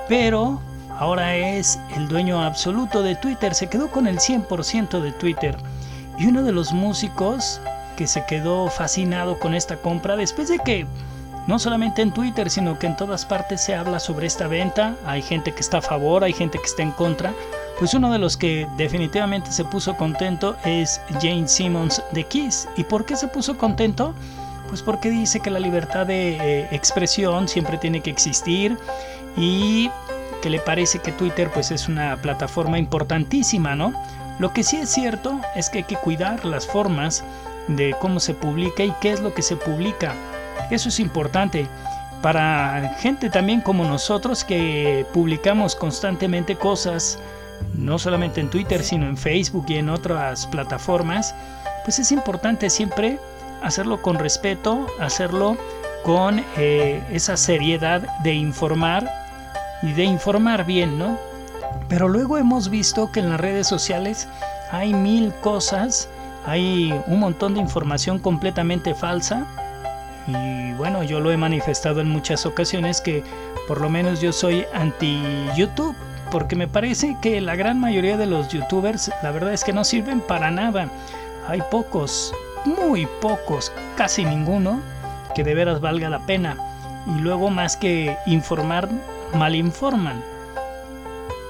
pero 0.09 0.61
ahora 0.97 1.35
es 1.35 1.81
el 1.97 2.07
dueño 2.07 2.41
absoluto 2.41 3.03
de 3.03 3.17
Twitter, 3.17 3.57
se 3.57 3.69
quedó 3.69 3.91
con 3.91 4.07
el 4.07 4.21
100% 4.21 5.01
de 5.01 5.11
Twitter. 5.11 5.57
Y 6.21 6.27
uno 6.27 6.45
de 6.45 6.53
los 6.53 6.73
músicos 6.73 7.61
que 7.93 8.07
se 8.07 8.25
quedó 8.27 8.69
fascinado 8.69 9.39
con 9.39 9.55
esta 9.55 9.77
compra 9.77 10.17
después 10.17 10.49
de 10.49 10.59
que 10.59 10.87
no 11.47 11.59
solamente 11.59 12.03
en 12.03 12.13
Twitter, 12.13 12.51
sino 12.51 12.79
que 12.79 12.87
en 12.87 12.97
todas 12.97 13.27
partes 13.27 13.61
se 13.61 13.75
habla 13.75 13.99
sobre 13.99 14.27
esta 14.27 14.47
venta, 14.47 14.95
hay 15.05 15.23
gente 15.23 15.53
que 15.53 15.61
está 15.61 15.79
a 15.79 15.83
favor, 15.83 16.23
hay 16.23 16.33
gente 16.33 16.59
que 16.59 16.65
está 16.65 16.83
en 16.83 16.93
contra, 16.93 17.33
pues 17.79 17.95
uno 17.95 18.13
de 18.13 18.19
los 18.19 18.37
que 18.37 18.69
definitivamente 18.77 19.51
se 19.51 19.65
puso 19.65 19.97
contento 19.97 20.57
es 20.65 21.01
Jane 21.21 21.49
Simmons 21.49 22.03
de 22.13 22.25
Kiss. 22.25 22.69
¿Y 22.77 22.85
por 22.85 23.05
qué 23.05 23.17
se 23.17 23.27
puso 23.27 23.59
contento? 23.59 24.15
Pues 24.69 24.83
porque 24.83 25.11
dice 25.11 25.41
que 25.41 25.51
la 25.51 25.59
libertad 25.59 26.07
de 26.07 26.37
eh, 26.37 26.69
expresión 26.71 27.49
siempre 27.49 27.79
tiene 27.79 28.01
que 28.01 28.11
existir 28.11 28.79
y 29.37 29.91
que 30.43 30.51
le 30.51 30.61
parece 30.61 31.01
que 31.01 31.13
Twitter 31.13 31.51
pues 31.53 31.71
es 31.71 31.89
una 31.89 32.17
plataforma 32.17 32.79
importantísima, 32.79 33.75
¿no? 33.75 33.93
Lo 34.39 34.53
que 34.53 34.63
sí 34.63 34.77
es 34.77 34.91
cierto 34.91 35.41
es 35.55 35.69
que 35.69 35.79
hay 35.79 35.85
que 35.85 35.97
cuidar 35.97 36.45
las 36.45 36.67
formas 36.67 37.25
de 37.69 37.95
cómo 38.01 38.21
se 38.21 38.35
publica 38.35 38.83
y 38.85 38.95
qué 39.01 39.13
es 39.13 39.21
lo 39.21 39.35
que 39.35 39.43
se 39.43 39.57
publica. 39.57 40.15
Eso 40.71 40.89
es 40.89 41.01
importante 41.01 41.69
para 42.23 42.95
gente 43.01 43.29
también 43.29 43.61
como 43.61 43.85
nosotros 43.85 44.45
que 44.45 45.05
publicamos 45.13 45.75
constantemente 45.75 46.57
cosas, 46.57 47.19
no 47.75 47.99
solamente 47.99 48.41
en 48.41 48.49
Twitter, 48.49 48.83
sino 48.83 49.07
en 49.07 49.17
Facebook 49.17 49.67
y 49.69 49.77
en 49.77 49.89
otras 49.89 50.47
plataformas, 50.47 51.35
pues 51.85 51.99
es 51.99 52.13
importante 52.13 52.71
siempre 52.71 53.19
hacerlo 53.63 54.01
con 54.01 54.19
respeto, 54.19 54.87
hacerlo 55.01 55.57
con 56.05 56.45
eh, 56.57 57.03
esa 57.13 57.37
seriedad 57.37 58.03
de 58.23 58.35
informar 58.35 59.11
y 59.83 59.93
de 59.93 60.05
informar 60.05 60.65
bien, 60.65 60.99
¿no? 60.99 61.19
Pero 61.89 62.09
luego 62.09 62.39
hemos 62.39 62.71
visto 62.71 63.11
que 63.11 63.21
en 63.21 63.31
las 63.31 63.41
redes 63.41 63.67
sociales 63.67 64.29
hay 64.71 64.95
mil 64.95 65.33
cosas 65.35 66.09
hay 66.47 66.93
un 67.07 67.21
montón 67.21 67.55
de 67.55 67.61
información 67.61 68.19
completamente 68.19 68.95
falsa 68.95 69.47
y 70.27 70.73
bueno, 70.75 71.03
yo 71.03 71.21
lo 71.21 71.31
he 71.31 71.37
manifestado 71.37 72.01
en 72.01 72.09
muchas 72.09 72.47
ocasiones 72.47 73.01
que 73.01 73.25
por 73.69 73.81
lo 73.81 73.89
menos 73.89 74.21
yo 74.21 74.33
soy 74.33 74.65
anti 74.73 75.21
YouTube 75.57 75.97
porque 76.31 76.57
me 76.57 76.69
parece 76.69 77.17
que 77.21 77.41
la 77.41 77.57
gran 77.57 77.79
mayoría 77.79 78.17
de 78.17 78.27
los 78.27 78.49
youtubers 78.49 79.13
la 79.23 79.31
verdad 79.31 79.53
es 79.53 79.65
que 79.65 79.73
no 79.73 79.85
sirven 79.85 80.21
para 80.21 80.51
nada. 80.51 80.89
Hay 81.47 81.63
pocos, 81.71 82.33
muy 82.65 83.07
pocos, 83.21 83.73
casi 83.97 84.25
ninguno 84.25 84.81
que 85.35 85.45
de 85.45 85.55
veras 85.55 85.81
valga 85.81 86.09
la 86.09 86.21
pena. 86.21 86.57
Y 87.07 87.21
luego 87.21 87.51
más 87.51 87.77
que 87.77 88.17
informar, 88.27 88.89
mal 89.35 89.55
informan. 89.55 90.23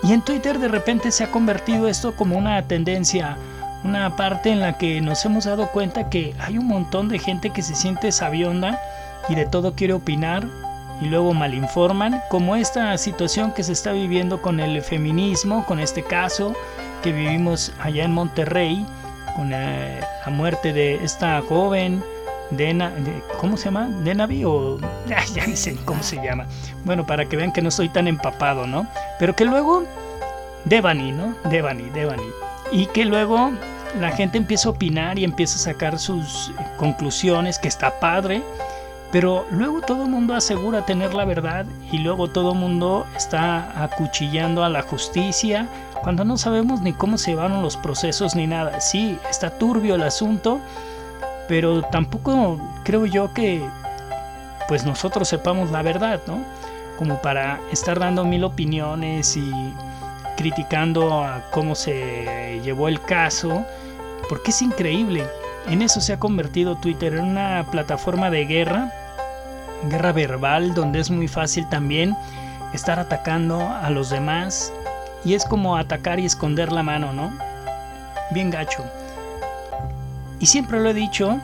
Y 0.03 0.13
en 0.13 0.23
Twitter 0.23 0.59
de 0.59 0.69
repente 0.69 1.13
se 1.13 1.25
ha 1.25 1.31
convertido 1.31 1.87
esto 1.87 2.17
como 2.17 2.37
una 2.37 2.61
tendencia 2.63 3.37
una 3.85 4.17
parte 4.17 4.51
en 4.51 4.61
la 4.61 4.79
que 4.79 5.01
nos 5.01 5.25
hemos 5.25 5.45
dado 5.45 5.69
cuenta 5.69 6.09
que 6.09 6.35
hay 6.39 6.59
un 6.59 6.67
montón 6.67 7.09
de 7.09 7.19
gente 7.19 7.51
que 7.51 7.63
se 7.63 7.75
siente 7.75 8.13
sabionda 8.13 8.81
y 9.29 9.35
de 9.35 9.47
todo 9.47 9.75
quiere 9.75 9.93
opinar 9.93 10.47
y 11.01 11.07
luego 11.07 11.35
malinforman, 11.35 12.23
como 12.29 12.55
esta 12.55 12.97
situación 12.97 13.53
que 13.53 13.65
se 13.65 13.73
está 13.73 13.93
viviendo 13.93 14.41
con 14.41 14.61
el 14.61 14.81
feminismo, 14.83 15.67
con 15.67 15.81
este 15.81 16.05
caso 16.05 16.55
que 17.03 17.13
vivimos 17.13 17.73
allá 17.81 18.05
en 18.05 18.13
Monterrey, 18.13 18.87
con 19.35 19.51
la, 19.51 20.09
muerte 20.29 20.73
de 20.73 21.03
esta 21.03 21.43
joven, 21.43 22.05
Dena, 22.51 22.93
¿cómo 23.39 23.57
se 23.57 23.65
llama? 23.65 23.89
Denavi 24.05 24.45
o 24.45 24.79
ya, 25.09 25.25
ya 25.35 25.45
dicen 25.45 25.77
cómo 25.85 26.03
se 26.03 26.17
llama. 26.23 26.47
Bueno, 26.85 27.05
para 27.05 27.25
que 27.25 27.37
vean 27.37 27.53
que 27.53 27.63
no 27.63 27.71
estoy 27.71 27.89
tan 27.89 28.07
empapado, 28.07 28.67
¿no? 28.67 28.87
Pero 29.19 29.35
que 29.35 29.45
luego 29.45 29.85
Devani, 30.67 31.11
¿no? 31.11 31.35
Devani, 31.51 31.91
Devani. 31.91 32.23
Y 32.73 32.87
que 32.87 33.05
luego 33.05 33.53
la 34.01 34.11
gente 34.11 34.39
empieza 34.39 34.69
a 34.69 34.73
opinar 34.73 35.19
y 35.19 35.25
empieza 35.25 35.57
a 35.57 35.73
sacar 35.73 35.99
sus 35.99 36.53
conclusiones, 36.79 37.59
que 37.59 37.69
está 37.69 38.01
padre, 38.01 38.43
pero 39.13 39.45
luego 39.51 39.83
todo 39.83 40.05
el 40.05 40.09
mundo 40.09 40.35
asegura 40.35 40.87
tener 40.87 41.13
la 41.13 41.27
verdad 41.27 41.67
y 41.91 41.99
luego 41.99 42.31
todo 42.31 42.53
el 42.53 42.59
mundo 42.59 43.07
está 43.15 43.85
acuchillando 43.85 44.65
a 44.65 44.71
la 44.71 44.81
justicia 44.81 45.69
cuando 46.03 46.25
no 46.25 46.39
sabemos 46.39 46.81
ni 46.81 46.95
cómo 46.95 47.19
se 47.19 47.33
llevaron 47.33 47.63
los 47.63 47.77
procesos 47.77 48.35
ni 48.35 48.47
nada. 48.47 48.81
Sí, 48.81 49.19
está 49.31 49.51
turbio 49.51 49.97
el 49.97 50.03
asunto, 50.03 50.61
pero 51.47 51.83
tampoco 51.83 52.59
creo 52.85 53.05
yo 53.05 53.35
que 53.35 53.63
pues 54.67 54.87
nosotros 54.87 55.29
sepamos 55.29 55.71
la 55.71 55.83
verdad, 55.83 56.21
¿no? 56.27 56.39
Como 56.99 57.21
para 57.21 57.61
estar 57.71 57.99
dando 57.99 58.25
mil 58.25 58.45
opiniones 58.45 59.37
y 59.37 59.53
criticando 60.43 61.23
a 61.23 61.41
cómo 61.53 61.77
se 61.77 62.61
llevó 62.65 62.89
el 62.89 63.01
caso, 63.01 63.65
porque 64.29 64.51
es 64.51 64.61
increíble. 64.61 65.25
En 65.69 65.83
eso 65.83 66.01
se 66.01 66.15
ha 66.15 66.19
convertido 66.19 66.75
Twitter 66.75 67.15
en 67.15 67.23
una 67.27 67.65
plataforma 67.71 68.29
de 68.29 68.45
guerra, 68.45 68.93
guerra 69.89 70.11
verbal, 70.11 70.75
donde 70.75 70.99
es 70.99 71.11
muy 71.13 71.29
fácil 71.29 71.69
también 71.69 72.17
estar 72.75 72.99
atacando 72.99 73.61
a 73.61 73.89
los 73.91 74.11
demás 74.11 74.73
y 75.25 75.35
es 75.35 75.45
como 75.45 75.77
atacar 75.77 76.19
y 76.19 76.27
esconder 76.27 76.73
la 76.73 76.83
mano, 76.83 77.13
¿no? 77.13 77.33
Bien 78.33 78.51
gacho. 78.51 78.83
Y 80.41 80.47
siempre 80.47 80.81
lo 80.81 80.91
he 80.91 80.95
dicho 80.95 81.39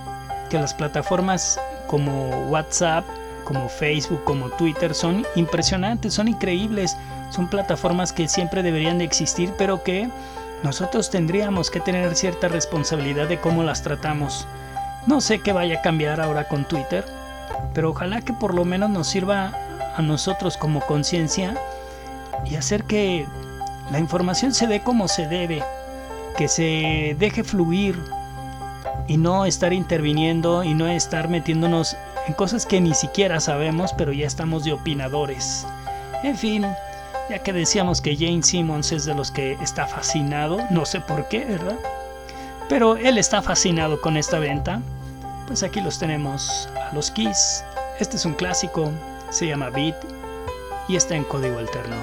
que 0.50 0.58
las 0.58 0.74
plataformas 0.74 1.60
como 1.86 2.30
WhatsApp, 2.48 3.04
como 3.44 3.68
Facebook, 3.68 4.24
como 4.24 4.48
Twitter 4.48 4.92
son 4.92 5.24
impresionantes, 5.36 6.14
son 6.14 6.26
increíbles 6.26 6.96
son 7.30 7.48
plataformas 7.48 8.12
que 8.12 8.28
siempre 8.28 8.62
deberían 8.62 8.98
de 8.98 9.04
existir, 9.04 9.52
pero 9.58 9.82
que 9.82 10.08
nosotros 10.62 11.10
tendríamos 11.10 11.70
que 11.70 11.80
tener 11.80 12.14
cierta 12.16 12.48
responsabilidad 12.48 13.28
de 13.28 13.38
cómo 13.38 13.62
las 13.62 13.82
tratamos. 13.82 14.46
No 15.06 15.20
sé 15.20 15.40
qué 15.40 15.52
vaya 15.52 15.78
a 15.78 15.82
cambiar 15.82 16.20
ahora 16.20 16.48
con 16.48 16.64
Twitter, 16.64 17.04
pero 17.74 17.90
ojalá 17.90 18.20
que 18.22 18.32
por 18.32 18.54
lo 18.54 18.64
menos 18.64 18.90
nos 18.90 19.06
sirva 19.06 19.52
a 19.96 20.02
nosotros 20.02 20.56
como 20.56 20.80
conciencia 20.80 21.56
y 22.44 22.56
hacer 22.56 22.84
que 22.84 23.26
la 23.90 23.98
información 23.98 24.52
se 24.52 24.66
dé 24.66 24.80
como 24.80 25.08
se 25.08 25.26
debe, 25.26 25.62
que 26.36 26.48
se 26.48 27.16
deje 27.18 27.44
fluir 27.44 27.98
y 29.06 29.16
no 29.16 29.46
estar 29.46 29.72
interviniendo 29.72 30.62
y 30.64 30.74
no 30.74 30.86
estar 30.88 31.28
metiéndonos 31.28 31.96
en 32.26 32.34
cosas 32.34 32.66
que 32.66 32.80
ni 32.80 32.94
siquiera 32.94 33.40
sabemos, 33.40 33.92
pero 33.96 34.12
ya 34.12 34.26
estamos 34.26 34.64
de 34.64 34.72
opinadores. 34.72 35.66
En 36.22 36.36
fin, 36.36 36.66
ya 37.28 37.42
que 37.42 37.52
decíamos 37.52 38.00
que 38.00 38.16
Jane 38.16 38.42
Simmons 38.42 38.92
es 38.92 39.04
de 39.04 39.14
los 39.14 39.30
que 39.30 39.52
está 39.62 39.86
fascinado, 39.86 40.58
no 40.70 40.86
sé 40.86 41.00
por 41.00 41.28
qué, 41.28 41.44
¿verdad? 41.44 41.76
Pero 42.68 42.96
él 42.96 43.18
está 43.18 43.42
fascinado 43.42 44.00
con 44.00 44.16
esta 44.16 44.38
venta. 44.38 44.80
Pues 45.46 45.62
aquí 45.62 45.80
los 45.80 45.98
tenemos 45.98 46.68
a 46.90 46.94
los 46.94 47.10
Keys. 47.10 47.64
Este 47.98 48.16
es 48.16 48.24
un 48.24 48.34
clásico, 48.34 48.90
se 49.30 49.46
llama 49.46 49.70
Beat 49.70 49.96
y 50.88 50.96
está 50.96 51.16
en 51.16 51.24
código 51.24 51.58
alterno. 51.58 51.96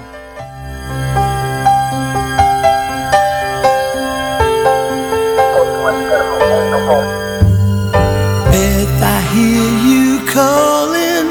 I 8.98 9.20
hear 9.32 9.68
you 9.86 10.26
calling, 10.26 11.28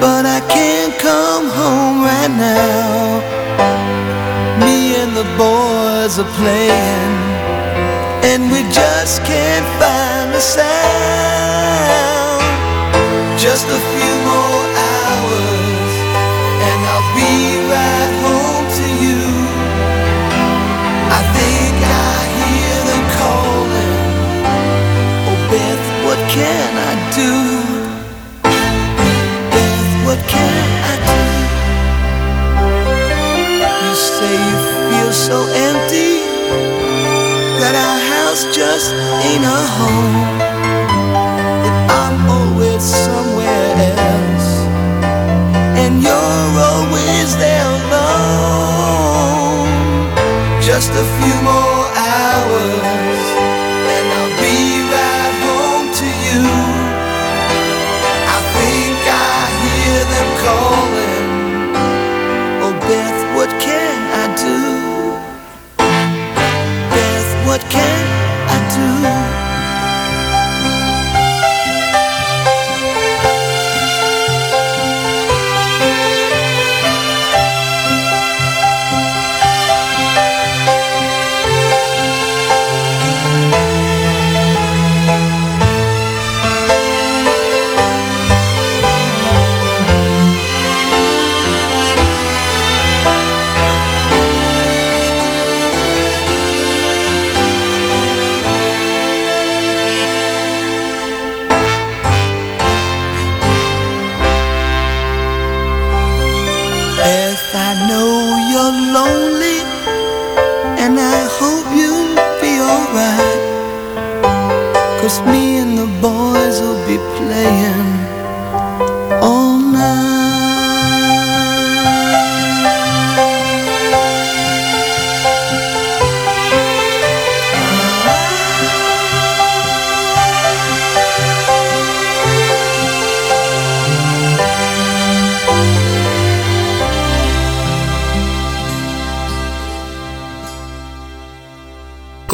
but 0.00 0.24
I 0.26 0.40
can't 0.48 0.96
come 0.98 1.48
home 1.48 2.02
right 2.02 2.30
now. 2.30 2.93
The 5.34 5.38
boys 5.38 6.18
are 6.18 6.32
playing, 6.38 7.14
and 8.30 8.50
we 8.52 8.62
just 8.72 9.24
can't 9.24 9.66
find 9.80 10.34
a 10.34 10.40
sound. 10.40 10.64
Just 13.38 13.66
a 13.66 13.78
few 13.94 14.13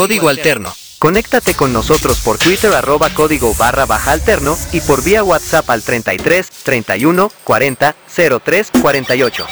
Código 0.00 0.30
Alterno. 0.30 0.74
Conéctate 0.98 1.52
con 1.52 1.74
nosotros 1.74 2.20
por 2.20 2.38
Twitter 2.38 2.72
arroba 2.72 3.10
código 3.10 3.54
barra 3.54 3.84
baja 3.84 4.12
alterno 4.12 4.56
y 4.72 4.80
por 4.80 5.04
vía 5.04 5.22
WhatsApp 5.22 5.68
al 5.68 5.82
33 5.82 6.48
31 6.48 7.30
40 7.44 7.94
03 8.42 8.70
48. 8.80 9.46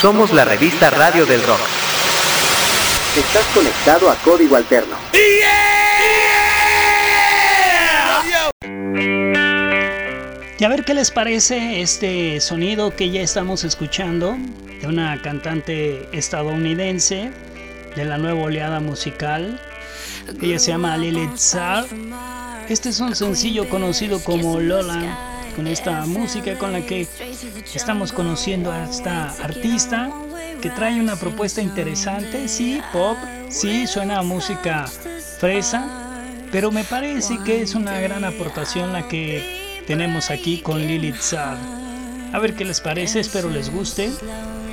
Somos 0.00 0.32
la 0.32 0.44
revista 0.44 0.90
Radio 0.90 1.24
del 1.24 1.40
Rock. 1.44 1.60
Estás 3.16 3.46
conectado 3.54 4.10
a 4.10 4.16
Código 4.16 4.56
Alterno. 4.56 4.96
Y 10.58 10.64
a 10.64 10.68
ver 10.68 10.84
qué 10.84 10.94
les 10.94 11.12
parece 11.12 11.80
este 11.80 12.40
sonido 12.40 12.96
que 12.96 13.10
ya 13.10 13.20
estamos 13.20 13.62
escuchando 13.62 14.36
de 14.80 14.88
una 14.88 15.22
cantante 15.22 16.08
estadounidense 16.10 17.30
de 17.96 18.04
la 18.04 18.18
nueva 18.18 18.42
oleada 18.42 18.80
musical. 18.80 19.60
Ella 20.40 20.58
se 20.58 20.70
llama 20.70 20.96
Lilith 20.96 21.36
Zar. 21.36 21.86
Este 22.68 22.90
es 22.90 23.00
un 23.00 23.14
sencillo 23.14 23.68
conocido 23.68 24.22
como 24.22 24.60
Lola, 24.60 25.18
con 25.56 25.66
esta 25.66 26.06
música 26.06 26.56
con 26.56 26.72
la 26.72 26.82
que 26.82 27.06
estamos 27.74 28.12
conociendo 28.12 28.70
a 28.70 28.84
esta 28.84 29.30
artista 29.42 30.10
que 30.60 30.70
trae 30.70 31.00
una 31.00 31.16
propuesta 31.16 31.62
interesante, 31.62 32.46
sí, 32.46 32.80
pop, 32.92 33.16
sí, 33.48 33.86
suena 33.86 34.18
a 34.18 34.22
música 34.22 34.86
fresa, 35.38 36.20
pero 36.52 36.70
me 36.70 36.84
parece 36.84 37.38
que 37.44 37.62
es 37.62 37.74
una 37.74 37.98
gran 38.00 38.24
aportación 38.24 38.92
la 38.92 39.08
que 39.08 39.82
tenemos 39.86 40.30
aquí 40.30 40.60
con 40.60 40.80
Lilith 40.80 41.20
Zar. 41.20 41.56
A 42.32 42.38
ver 42.38 42.54
qué 42.54 42.64
les 42.64 42.80
parece, 42.80 43.20
espero 43.20 43.48
les 43.48 43.72
guste. 43.72 44.10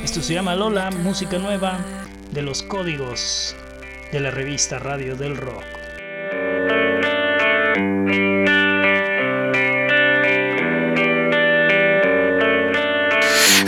Esto 0.04 0.22
se 0.22 0.34
llama 0.34 0.56
Lola, 0.56 0.92
música 0.92 1.40
nueva 1.40 1.80
de 2.32 2.42
los 2.42 2.64
códigos 2.64 3.56
de 4.12 4.20
la 4.20 4.32
revista 4.32 4.80
Radio 4.80 5.16
del 5.16 5.38
Rock. 5.38 5.64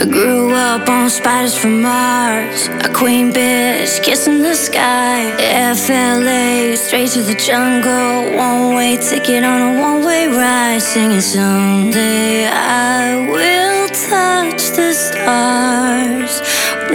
I 0.02 0.06
grew 0.06 0.54
up 0.54 0.88
on 0.88 1.10
spiders 1.10 1.58
from 1.58 1.82
Mars, 1.82 2.70
a 2.70 2.90
queen 2.94 3.34
bitch 3.34 4.02
kissing 4.02 4.40
the 4.42 4.56
sky. 4.56 5.30
FLA, 5.76 6.78
straight 6.78 7.10
to 7.10 7.22
the 7.22 7.36
jungle, 7.36 8.38
one 8.38 8.76
way 8.76 8.96
ticket 8.96 9.44
on 9.44 9.60
a 9.62 9.82
one 9.82 10.06
way 10.06 10.28
ride. 10.28 10.82
Singing 10.82 11.20
someday 11.20 12.48
I 12.48 13.28
will 13.28 13.90
touch 13.90 14.72
the 14.78 14.94
stars. 14.94 16.40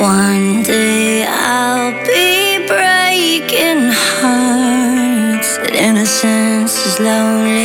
One 0.00 0.62
day 0.62 1.26
I'll 1.28 1.92
be 2.08 2.66
breaking 2.66 3.90
hearts. 3.92 5.58
That 5.58 5.74
innocence 5.74 6.86
is 6.86 6.98
lonely 7.00 7.63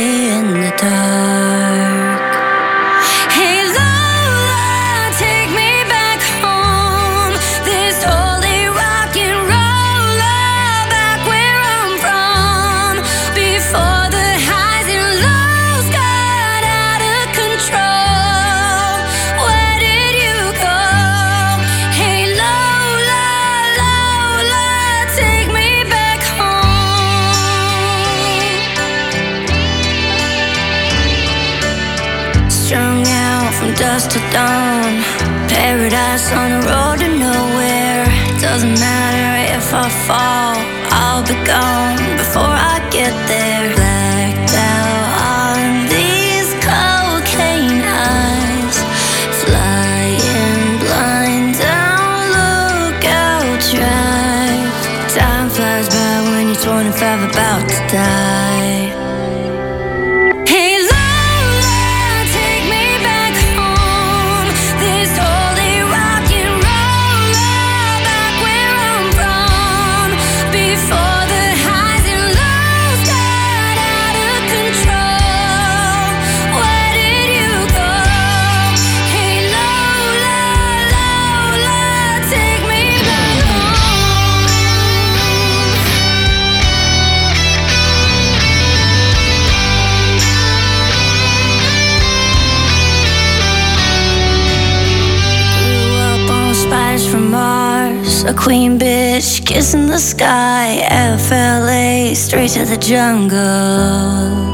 sky. 100.10 100.82
FLA, 101.18 102.14
straight 102.14 102.50
to 102.50 102.64
the 102.64 102.76
jungle. 102.76 104.49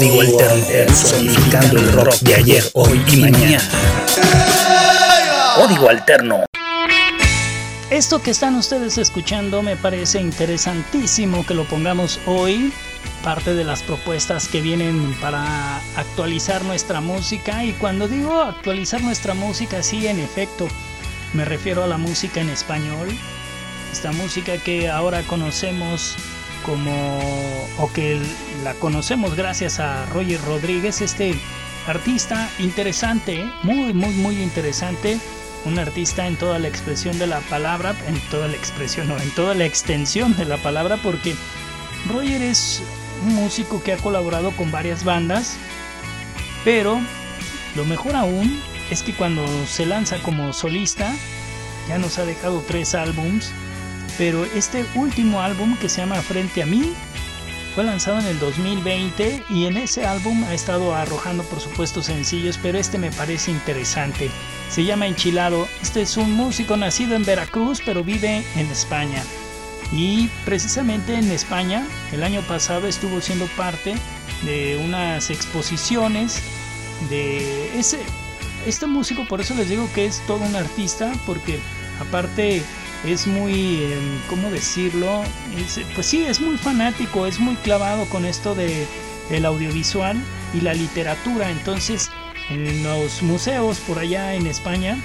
Código 0.00 0.22
Alterno, 0.22 0.96
sonificando 0.96 1.78
el 1.78 1.92
rock 1.92 2.20
de 2.20 2.34
ayer, 2.34 2.64
hoy 2.72 3.04
y 3.12 3.16
mañana. 3.18 3.62
Código 5.56 5.90
Alterno. 5.90 6.44
Esto 7.90 8.22
que 8.22 8.30
están 8.30 8.54
ustedes 8.54 8.96
escuchando 8.96 9.60
me 9.60 9.76
parece 9.76 10.18
interesantísimo 10.18 11.44
que 11.44 11.52
lo 11.52 11.66
pongamos 11.66 12.18
hoy. 12.24 12.72
Parte 13.22 13.52
de 13.52 13.62
las 13.62 13.82
propuestas 13.82 14.48
que 14.48 14.62
vienen 14.62 15.14
para 15.20 15.76
actualizar 15.96 16.64
nuestra 16.64 17.02
música. 17.02 17.62
Y 17.62 17.74
cuando 17.74 18.08
digo 18.08 18.40
actualizar 18.40 19.02
nuestra 19.02 19.34
música, 19.34 19.82
sí, 19.82 20.06
en 20.06 20.18
efecto, 20.18 20.66
me 21.34 21.44
refiero 21.44 21.84
a 21.84 21.86
la 21.86 21.98
música 21.98 22.40
en 22.40 22.48
español. 22.48 23.08
Esta 23.92 24.12
música 24.12 24.56
que 24.56 24.88
ahora 24.88 25.20
conocemos 25.24 26.16
como, 26.64 27.20
o 27.78 27.92
que 27.92 28.20
la 28.62 28.74
conocemos 28.74 29.34
gracias 29.34 29.80
a 29.80 30.06
Roger 30.06 30.40
Rodríguez, 30.42 31.00
este 31.00 31.34
artista 31.86 32.50
interesante, 32.58 33.44
muy, 33.62 33.92
muy, 33.92 34.14
muy 34.14 34.42
interesante 34.42 35.18
un 35.64 35.78
artista 35.78 36.26
en 36.26 36.36
toda 36.36 36.58
la 36.58 36.68
expresión 36.68 37.18
de 37.18 37.26
la 37.26 37.40
palabra, 37.40 37.94
en 38.06 38.18
toda 38.30 38.48
la 38.48 38.56
expresión, 38.56 39.08
no, 39.08 39.18
en 39.18 39.30
toda 39.30 39.54
la 39.54 39.64
extensión 39.66 40.36
de 40.36 40.44
la 40.44 40.56
palabra, 40.56 40.96
porque 41.02 41.34
Roger 42.08 42.42
es 42.42 42.82
un 43.26 43.34
músico 43.34 43.82
que 43.82 43.92
ha 43.92 43.96
colaborado 43.98 44.52
con 44.52 44.70
varias 44.70 45.04
bandas, 45.04 45.56
pero 46.64 47.00
lo 47.76 47.84
mejor 47.84 48.16
aún 48.16 48.60
es 48.90 49.02
que 49.02 49.14
cuando 49.14 49.46
se 49.66 49.86
lanza 49.86 50.18
como 50.22 50.52
solista, 50.52 51.12
ya 51.88 51.98
nos 51.98 52.18
ha 52.18 52.24
dejado 52.24 52.62
tres 52.66 52.94
álbums, 52.94 53.52
pero 54.20 54.44
este 54.44 54.84
último 54.96 55.40
álbum 55.40 55.78
que 55.78 55.88
se 55.88 56.02
llama 56.02 56.20
Frente 56.20 56.62
a 56.62 56.66
mí, 56.66 56.92
fue 57.74 57.84
lanzado 57.84 58.18
en 58.18 58.26
el 58.26 58.38
2020 58.38 59.44
y 59.48 59.64
en 59.64 59.78
ese 59.78 60.04
álbum 60.04 60.44
ha 60.44 60.52
estado 60.52 60.94
arrojando 60.94 61.42
por 61.44 61.58
supuesto 61.58 62.02
sencillos, 62.02 62.58
pero 62.60 62.76
este 62.76 62.98
me 62.98 63.10
parece 63.12 63.50
interesante. 63.50 64.30
Se 64.68 64.84
llama 64.84 65.06
Enchilado. 65.06 65.66
Este 65.80 66.02
es 66.02 66.18
un 66.18 66.32
músico 66.32 66.76
nacido 66.76 67.16
en 67.16 67.24
Veracruz, 67.24 67.80
pero 67.82 68.04
vive 68.04 68.44
en 68.56 68.66
España. 68.66 69.22
Y 69.90 70.28
precisamente 70.44 71.14
en 71.14 71.30
España, 71.30 71.86
el 72.12 72.22
año 72.22 72.42
pasado 72.42 72.88
estuvo 72.88 73.22
siendo 73.22 73.46
parte 73.56 73.94
de 74.42 74.78
unas 74.84 75.30
exposiciones 75.30 76.42
de 77.08 77.78
ese 77.78 78.00
este 78.66 78.86
músico, 78.86 79.26
por 79.26 79.40
eso 79.40 79.54
les 79.54 79.70
digo 79.70 79.88
que 79.94 80.04
es 80.04 80.20
todo 80.26 80.44
un 80.44 80.54
artista, 80.54 81.10
porque 81.24 81.58
aparte 81.98 82.62
es 83.04 83.26
muy, 83.26 83.84
em, 83.84 84.20
¿cómo 84.28 84.50
decirlo? 84.50 85.22
pues 85.94 86.06
sí, 86.06 86.24
es 86.24 86.40
muy 86.40 86.56
fanático, 86.56 87.26
es 87.26 87.38
muy 87.38 87.56
clavado 87.56 88.06
con 88.06 88.24
esto 88.24 88.54
de 88.54 88.86
el 89.30 89.44
audiovisual 89.44 90.16
y 90.54 90.60
la 90.60 90.74
literatura. 90.74 91.50
Entonces, 91.50 92.10
en 92.50 92.82
los 92.82 93.22
museos 93.22 93.78
por 93.80 93.98
allá 93.98 94.34
en 94.34 94.46
España 94.46 94.98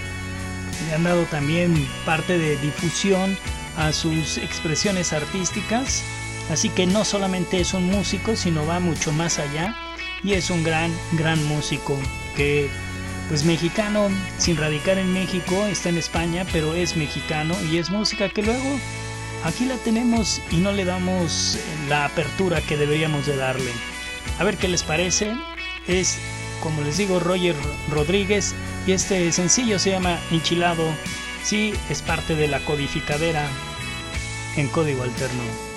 le 0.87 0.95
han 0.95 1.03
dado 1.03 1.23
también 1.25 1.87
parte 2.05 2.37
de 2.37 2.57
difusión 2.57 3.37
a 3.77 3.91
sus 3.91 4.37
expresiones 4.37 5.13
artísticas. 5.13 6.03
Así 6.49 6.69
que 6.69 6.85
no 6.85 7.05
solamente 7.05 7.59
es 7.59 7.73
un 7.73 7.85
músico, 7.85 8.35
sino 8.35 8.65
va 8.65 8.79
mucho 8.79 9.11
más 9.11 9.39
allá 9.39 9.75
y 10.23 10.33
es 10.33 10.49
un 10.49 10.63
gran, 10.63 10.91
gran 11.13 11.43
músico 11.45 11.97
que 12.35 12.69
pues 13.27 13.43
mexicano, 13.43 14.09
sin 14.37 14.57
radicar 14.57 14.97
en 14.97 15.13
México, 15.13 15.65
está 15.65 15.89
en 15.89 15.97
España, 15.97 16.45
pero 16.51 16.73
es 16.75 16.95
mexicano 16.95 17.55
y 17.71 17.77
es 17.77 17.89
música 17.89 18.29
que 18.29 18.43
luego 18.43 18.79
aquí 19.43 19.65
la 19.65 19.77
tenemos 19.77 20.41
y 20.51 20.57
no 20.57 20.71
le 20.71 20.85
damos 20.85 21.57
la 21.89 22.05
apertura 22.05 22.61
que 22.61 22.77
deberíamos 22.77 23.25
de 23.25 23.35
darle. 23.35 23.71
A 24.39 24.43
ver 24.43 24.57
qué 24.57 24.67
les 24.67 24.83
parece. 24.83 25.33
Es, 25.87 26.17
como 26.61 26.81
les 26.81 26.97
digo, 26.97 27.19
Roger 27.19 27.55
Rodríguez 27.89 28.53
y 28.87 28.91
este 28.91 29.31
sencillo 29.31 29.79
se 29.79 29.91
llama 29.91 30.19
Enchilado. 30.31 30.85
Sí, 31.43 31.73
es 31.89 32.01
parte 32.01 32.35
de 32.35 32.47
la 32.47 32.59
codificadera 32.59 33.47
en 34.55 34.67
código 34.67 35.03
alterno. 35.03 35.74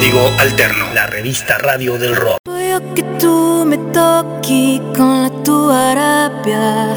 Código 0.00 0.30
Alterno, 0.38 0.94
la 0.94 1.06
revista 1.06 1.58
radio 1.58 1.98
del 1.98 2.16
rock. 2.16 2.38
Con 4.96 5.22
la 5.22 5.30
tua 5.44 5.94
rabbia. 5.94 6.96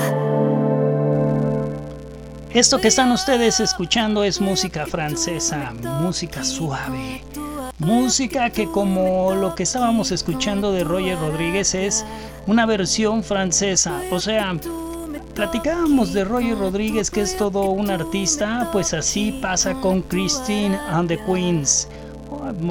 Esto 2.54 2.80
que 2.80 2.88
están 2.88 3.12
ustedes 3.12 3.60
escuchando 3.60 4.24
es 4.24 4.40
música 4.40 4.86
francesa, 4.86 5.74
música 6.00 6.46
suave. 6.46 7.22
Música 7.78 8.50
que 8.52 8.68
como 8.68 9.34
lo 9.34 9.54
que 9.54 9.64
estábamos 9.64 10.14
escuchando 10.14 10.72
de 10.72 10.86
Roger 10.86 11.20
Rodríguez 11.20 11.76
es 11.76 12.06
una 12.48 12.66
versión 12.66 13.22
francesa. 13.22 14.02
O 14.12 14.22
sea, 14.22 14.56
platicábamos 15.36 16.14
de 16.14 16.24
Roger 16.24 16.58
Rodríguez 16.58 17.12
que 17.12 17.20
es 17.20 17.36
todo 17.36 17.64
un 17.66 17.90
artista, 17.90 18.70
pues 18.72 18.94
así 18.94 19.38
pasa 19.42 19.74
con 19.74 20.04
Christine 20.04 20.80
and 20.88 21.10
the 21.10 21.18
Queens, 21.26 21.90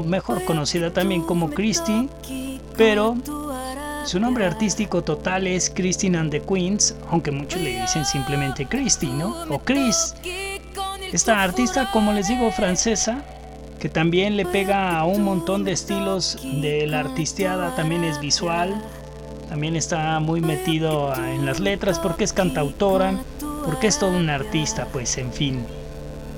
mejor 0.04 0.44
conocida 0.44 0.92
también 0.92 1.22
como 1.22 1.50
Christy, 1.50 2.08
pero 2.76 3.16
su 4.04 4.18
nombre 4.18 4.44
artístico 4.46 5.02
total 5.02 5.46
es 5.46 5.70
Christine 5.70 6.18
and 6.18 6.30
the 6.30 6.40
Queens, 6.40 6.94
aunque 7.10 7.30
muchos 7.30 7.60
le 7.60 7.80
dicen 7.80 8.04
simplemente 8.04 8.66
Christy, 8.66 9.08
¿no? 9.08 9.34
O 9.48 9.58
Chris. 9.60 10.14
Esta 11.12 11.42
artista, 11.42 11.90
como 11.92 12.12
les 12.12 12.28
digo, 12.28 12.50
francesa, 12.50 13.22
que 13.78 13.88
también 13.88 14.36
le 14.36 14.46
pega 14.46 14.98
a 14.98 15.04
un 15.04 15.22
montón 15.22 15.64
de 15.64 15.72
estilos 15.72 16.38
de 16.60 16.86
la 16.86 17.00
artisteada, 17.00 17.74
también 17.74 18.02
es 18.02 18.20
visual, 18.20 18.82
también 19.48 19.76
está 19.76 20.18
muy 20.20 20.40
metido 20.40 21.14
en 21.14 21.44
las 21.44 21.60
letras 21.60 21.98
porque 21.98 22.24
es 22.24 22.32
cantautora, 22.32 23.20
porque 23.64 23.88
es 23.88 23.98
todo 23.98 24.16
un 24.16 24.30
artista, 24.30 24.86
pues 24.92 25.18
en 25.18 25.32
fin. 25.32 25.64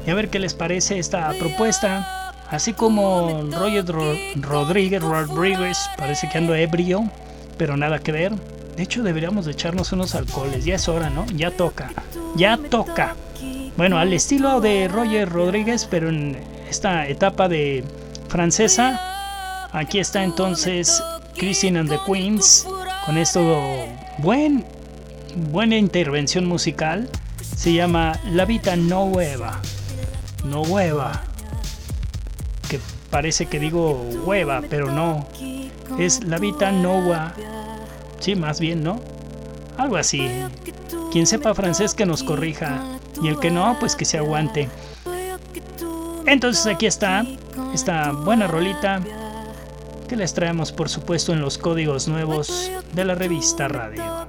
Y 0.06 0.10
a 0.10 0.14
ver 0.14 0.28
qué 0.28 0.38
les 0.38 0.54
parece 0.54 0.98
esta 0.98 1.30
propuesta. 1.38 2.23
Así 2.50 2.72
como 2.72 3.42
Roger 3.50 3.84
Rodríguez, 4.36 5.02
Rodríguez, 5.02 5.78
parece 5.96 6.28
que 6.28 6.38
ando 6.38 6.54
ebrio, 6.54 7.10
pero 7.56 7.76
nada 7.76 7.98
que 7.98 8.12
ver. 8.12 8.32
De 8.76 8.82
hecho, 8.82 9.02
deberíamos 9.02 9.46
de 9.46 9.52
echarnos 9.52 9.92
unos 9.92 10.14
alcoholes. 10.14 10.64
Ya 10.64 10.74
es 10.74 10.88
hora, 10.88 11.10
¿no? 11.10 11.26
Ya 11.34 11.50
toca. 11.50 11.90
Ya 12.36 12.56
toca. 12.56 13.14
Bueno, 13.76 13.98
al 13.98 14.12
estilo 14.12 14.60
de 14.60 14.88
Roger 14.88 15.28
Rodríguez, 15.28 15.86
pero 15.90 16.08
en 16.08 16.36
esta 16.68 17.06
etapa 17.08 17.48
de 17.48 17.84
francesa. 18.28 19.00
Aquí 19.72 19.98
está 19.98 20.22
entonces 20.22 21.02
Christine 21.36 21.80
and 21.80 21.88
the 21.88 21.98
Queens 22.06 22.66
con 23.06 23.18
esto 23.18 23.86
buen 24.18 24.64
buena 25.50 25.76
intervención 25.76 26.46
musical. 26.46 27.08
Se 27.56 27.72
llama 27.72 28.18
La 28.26 28.44
Vita 28.44 28.76
Nueva. 28.76 29.60
No 30.44 30.62
hueva. 30.62 31.22
Parece 33.14 33.46
que 33.46 33.60
digo 33.60 33.92
hueva, 34.24 34.60
pero 34.68 34.90
no. 34.90 35.24
Es 36.00 36.24
La 36.24 36.38
Vita 36.38 36.72
Nova. 36.72 37.32
Sí, 38.18 38.34
más 38.34 38.58
bien, 38.58 38.82
¿no? 38.82 38.98
Algo 39.76 39.96
así. 39.96 40.28
Quien 41.12 41.24
sepa 41.24 41.54
francés 41.54 41.94
que 41.94 42.06
nos 42.06 42.24
corrija. 42.24 42.82
Y 43.22 43.28
el 43.28 43.38
que 43.38 43.52
no, 43.52 43.76
pues 43.78 43.94
que 43.94 44.04
se 44.04 44.18
aguante. 44.18 44.68
Entonces 46.26 46.66
aquí 46.66 46.86
está 46.86 47.24
esta 47.72 48.10
buena 48.10 48.48
rolita 48.48 49.00
que 50.08 50.16
les 50.16 50.34
traemos 50.34 50.72
por 50.72 50.88
supuesto 50.88 51.32
en 51.32 51.40
los 51.40 51.56
códigos 51.56 52.08
nuevos 52.08 52.72
de 52.94 53.04
la 53.04 53.14
revista 53.14 53.68
Radio. 53.68 54.26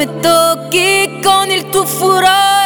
Mi 0.00 0.20
tocchi 0.20 1.20
con 1.22 1.50
il 1.50 1.68
tuo 1.68 1.84
furore 1.84 2.59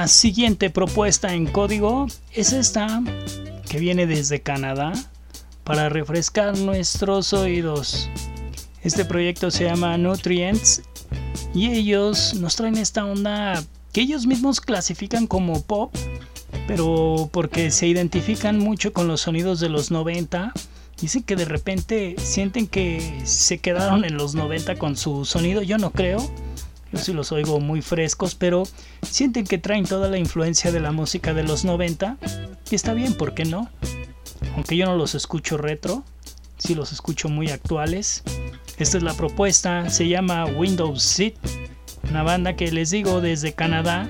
nuestra 0.00 0.18
siguiente 0.18 0.70
propuesta 0.70 1.34
en 1.34 1.46
código 1.46 2.06
es 2.32 2.54
esta 2.54 3.02
que 3.68 3.78
viene 3.78 4.06
desde 4.06 4.40
Canadá 4.40 4.92
para 5.62 5.90
refrescar 5.90 6.56
nuestros 6.56 7.34
oídos. 7.34 8.08
Este 8.82 9.04
proyecto 9.04 9.50
se 9.50 9.64
llama 9.64 9.98
Nutrients 9.98 10.82
y 11.52 11.72
ellos 11.72 12.32
nos 12.32 12.56
traen 12.56 12.78
esta 12.78 13.04
onda 13.04 13.62
que 13.92 14.00
ellos 14.00 14.26
mismos 14.26 14.62
clasifican 14.62 15.26
como 15.26 15.60
pop, 15.62 15.94
pero 16.66 17.28
porque 17.30 17.70
se 17.70 17.86
identifican 17.86 18.58
mucho 18.58 18.94
con 18.94 19.06
los 19.06 19.20
sonidos 19.20 19.60
de 19.60 19.68
los 19.68 19.90
90. 19.90 20.54
Dicen 20.98 21.24
que 21.24 21.36
de 21.36 21.44
repente 21.44 22.16
sienten 22.18 22.66
que 22.66 23.20
se 23.24 23.58
quedaron 23.58 24.06
en 24.06 24.16
los 24.16 24.34
90 24.34 24.78
con 24.78 24.96
su 24.96 25.26
sonido, 25.26 25.60
yo 25.60 25.76
no 25.76 25.90
creo 25.90 26.26
yo 26.92 26.98
sí 26.98 27.12
los 27.12 27.32
oigo 27.32 27.60
muy 27.60 27.82
frescos, 27.82 28.34
pero 28.34 28.64
sienten 29.02 29.44
que 29.44 29.58
traen 29.58 29.84
toda 29.84 30.08
la 30.08 30.18
influencia 30.18 30.72
de 30.72 30.80
la 30.80 30.92
música 30.92 31.34
de 31.34 31.44
los 31.44 31.64
90 31.64 32.16
y 32.70 32.74
está 32.74 32.94
bien, 32.94 33.14
¿por 33.14 33.34
qué 33.34 33.44
no? 33.44 33.68
Aunque 34.54 34.76
yo 34.76 34.86
no 34.86 34.96
los 34.96 35.14
escucho 35.14 35.56
retro, 35.56 36.04
sí 36.58 36.74
los 36.74 36.92
escucho 36.92 37.28
muy 37.28 37.50
actuales. 37.50 38.22
Esta 38.78 38.96
es 38.96 39.02
la 39.02 39.14
propuesta, 39.14 39.90
se 39.90 40.08
llama 40.08 40.46
Windows 40.46 41.02
Seat, 41.02 41.34
una 42.08 42.22
banda 42.22 42.56
que 42.56 42.72
les 42.72 42.90
digo 42.90 43.20
desde 43.20 43.52
Canadá 43.52 44.08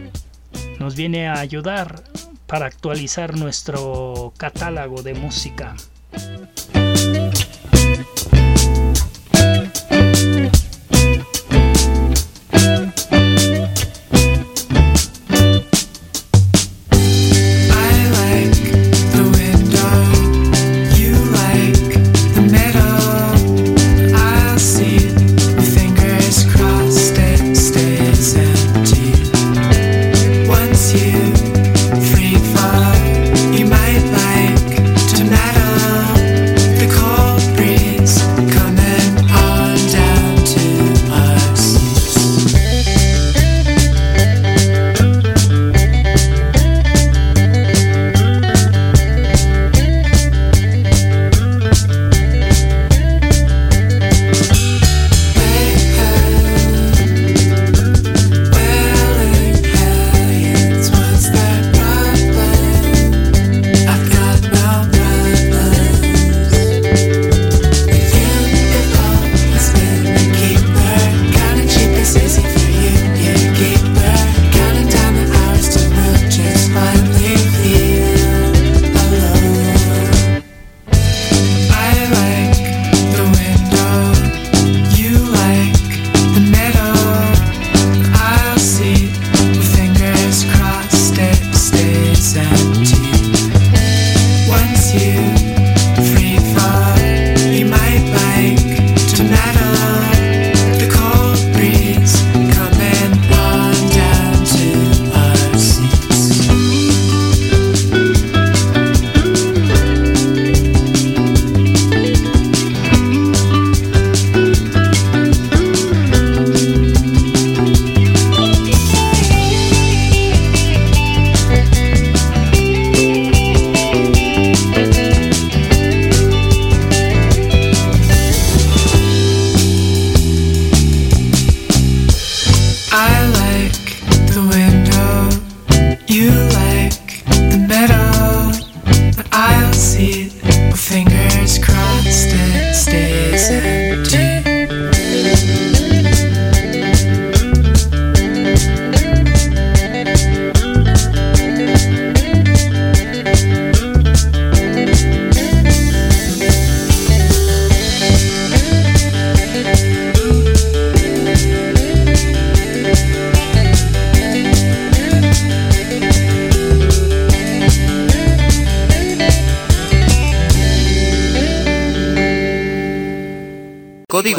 nos 0.78 0.96
viene 0.96 1.28
a 1.28 1.38
ayudar 1.38 2.02
para 2.46 2.66
actualizar 2.66 3.36
nuestro 3.36 4.32
catálogo 4.38 5.02
de 5.02 5.14
música. 5.14 5.76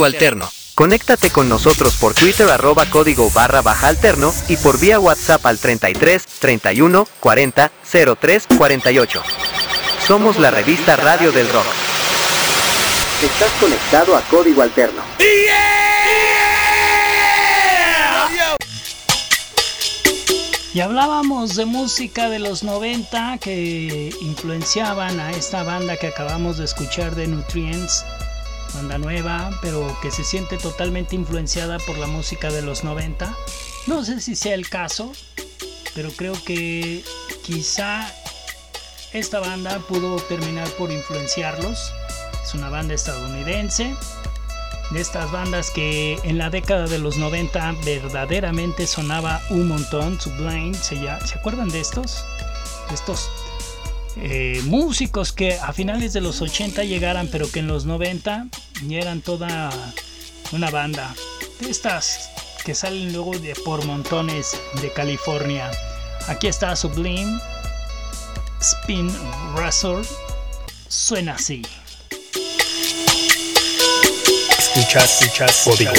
Código 0.02 0.16
Alterno. 0.16 0.52
Conéctate 0.74 1.30
con 1.30 1.47
nosotros 1.47 1.95
por 1.97 2.16
Twitter 2.16 2.49
arroba 2.49 2.88
código 2.88 3.30
barra 3.30 3.62
baja 3.62 3.88
alterno 3.88 4.34
y 4.47 4.58
por 4.58 4.80
vía 4.80 4.99
WhatsApp 4.99 5.45
al 5.45 5.60
33 5.60 6.26
31 6.39 7.08
40 7.20 7.72
03 8.20 8.47
48. 8.58 9.24
Somos 10.08 10.39
la 10.39 10.49
revista 10.49 10.95
Radio 10.95 11.32
del 11.32 11.47
Rock. 11.54 11.68
Estás 13.22 13.52
conectado 13.60 14.16
a 14.16 14.22
Código 14.22 14.64
Alterno. 14.64 15.04
Y 20.74 20.80
hablábamos 20.80 21.56
de 21.56 21.66
música 21.66 22.30
de 22.30 22.39
los 22.39 22.64
90 22.64 23.38
que 23.39 24.12
influenciaban 24.22 25.20
a 25.20 25.30
esta 25.32 25.62
banda 25.62 25.97
que 25.97 26.08
acabamos 26.08 26.58
de 26.58 26.66
escuchar 26.66 27.14
de 27.14 27.28
Nutrients 27.28 28.04
banda 28.74 28.97
nueva, 28.97 29.51
pero 29.61 29.97
que 30.01 30.11
se 30.11 30.24
siente 30.24 30.57
totalmente 30.57 31.15
influenciada 31.15 31.80
por 31.80 31.97
la 31.97 32.07
música 32.07 32.51
de 32.51 32.61
los 32.61 32.84
90. 32.84 33.36
No 33.88 34.03
sé 34.03 34.22
si 34.22 34.36
sea 34.36 34.53
el 34.53 34.69
caso, 34.69 35.11
pero 35.95 36.11
creo 36.11 36.34
que 36.45 37.03
quizá 37.43 38.11
esta 39.13 39.39
banda 39.39 39.80
pudo 39.80 40.17
terminar 40.17 40.67
por 40.72 40.91
influenciarlos. 40.91 41.91
Es 42.43 42.53
una 42.53 42.69
banda 42.69 42.93
estadounidense, 42.93 43.95
de 44.91 44.99
estas 44.99 45.32
bandas 45.32 45.72
que 45.72 46.19
en 46.24 46.38
la 46.38 46.49
década 46.49 46.86
de 46.86 46.99
los 46.99 47.17
90 47.17 47.76
verdaderamente 47.86 48.88
sonaba 48.88 49.41
un 49.49 49.67
montón. 49.67 50.19
Sublime, 50.19 50.74
¿se, 50.74 50.97
¿se 50.97 51.39
acuerdan 51.39 51.69
de 51.69 51.80
estos? 51.80 52.26
De 52.89 52.95
estos 52.95 53.30
eh, 54.18 54.62
músicos 54.66 55.32
que 55.32 55.55
a 55.55 55.74
finales 55.74 56.14
de 56.14 56.22
los 56.22 56.41
80 56.41 56.84
llegaran, 56.84 57.28
pero 57.28 57.49
que 57.49 57.59
en 57.59 57.68
los 57.68 57.86
90 57.86 58.47
ya 58.88 58.97
eran 58.97 59.22
toda 59.22 59.72
una 60.51 60.70
banda. 60.70 61.16
De 61.59 61.70
estas 61.70 62.30
que 62.64 62.76
salen 62.76 63.14
luego 63.14 63.38
de 63.38 63.55
por 63.66 63.86
montones 63.86 64.59
de 64.82 64.91
California. 64.93 65.72
Aquí 66.28 66.47
está 66.47 66.76
Sublime, 66.76 67.39
Spin 68.59 69.12
Russell, 69.55 70.03
suena 70.88 71.36
así. 71.36 71.64
Escuchas, 74.59 75.22
escuchas, 75.22 75.62
código 75.64 75.91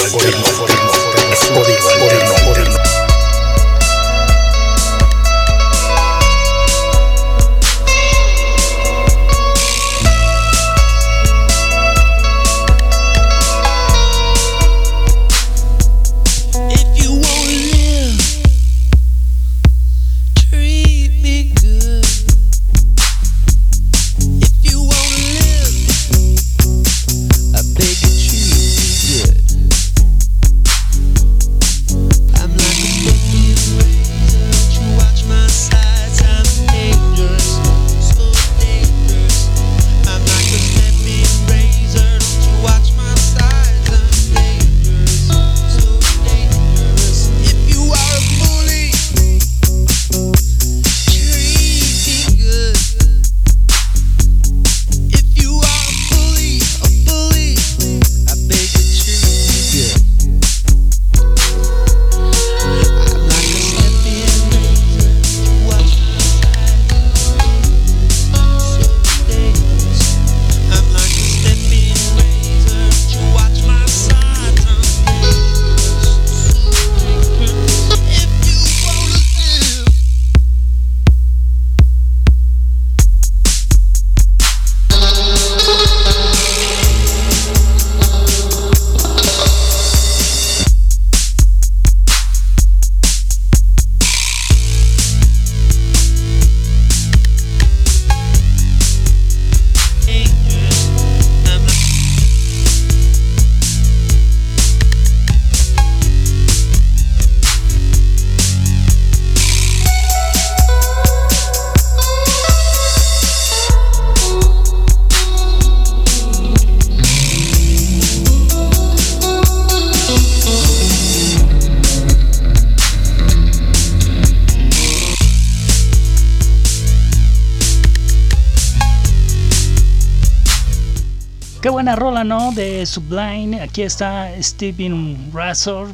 buena 131.83 131.97
rola, 131.97 132.23
¿no? 132.23 132.53
De 132.53 132.85
Sublime. 132.85 133.59
Aquí 133.59 133.81
está 133.81 134.29
Steven 134.41 135.31
Razor. 135.33 135.89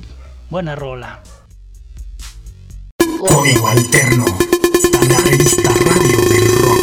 Buena 0.51 0.75
rola. 0.75 1.19
Código 3.19 3.67
Alterno. 3.67 4.25
Está 4.71 5.01
la 5.05 5.17
revista 5.21 5.71
Radio 5.71 6.21
del 6.29 6.59
Rock. 6.59 6.79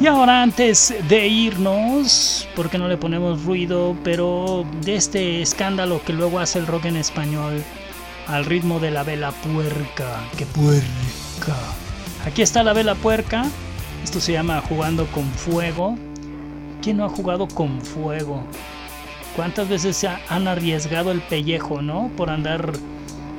Y 0.00 0.06
ahora 0.08 0.42
antes 0.42 0.92
de 1.08 1.28
irnos, 1.28 2.48
porque 2.56 2.76
no 2.76 2.88
le 2.88 2.96
ponemos 2.96 3.44
ruido, 3.44 3.96
pero 4.02 4.66
de 4.84 4.96
este 4.96 5.40
escándalo 5.40 6.02
que 6.04 6.12
luego 6.12 6.40
hace 6.40 6.58
el 6.58 6.66
rock 6.66 6.86
en 6.86 6.96
español 6.96 7.62
al 8.26 8.44
ritmo 8.44 8.80
de 8.80 8.90
la 8.90 9.04
vela 9.04 9.30
puerca, 9.30 10.18
que 10.36 10.46
puerca. 10.46 11.54
Aquí 12.26 12.42
está 12.42 12.64
la 12.64 12.72
vela 12.72 12.96
puerca. 12.96 13.44
Esto 14.04 14.20
se 14.20 14.32
llama 14.32 14.62
jugando 14.68 15.06
con 15.06 15.24
fuego. 15.30 15.96
¿Quién 16.82 16.96
no 16.96 17.04
ha 17.04 17.08
jugado 17.08 17.46
con 17.48 17.80
fuego? 17.80 18.42
¿Cuántas 19.36 19.68
veces 19.68 19.96
se 19.96 20.08
ha- 20.08 20.20
han 20.28 20.48
arriesgado 20.48 21.10
el 21.12 21.20
pellejo, 21.20 21.82
no? 21.82 22.10
Por 22.16 22.30
andar 22.30 22.72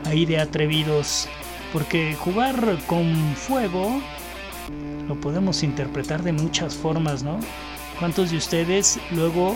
ahí 0.05 0.26
de 0.26 0.39
atrevidos. 0.39 1.28
Porque 1.74 2.16
jugar 2.16 2.78
con 2.88 3.34
fuego 3.36 4.01
lo 5.07 5.16
podemos 5.20 5.64
interpretar 5.64 6.22
de 6.24 6.32
muchas 6.34 6.76
formas, 6.76 7.24
¿no? 7.24 7.39
¿Cuántos 7.99 8.32
de 8.32 8.38
ustedes 8.38 8.99
luego 9.12 9.55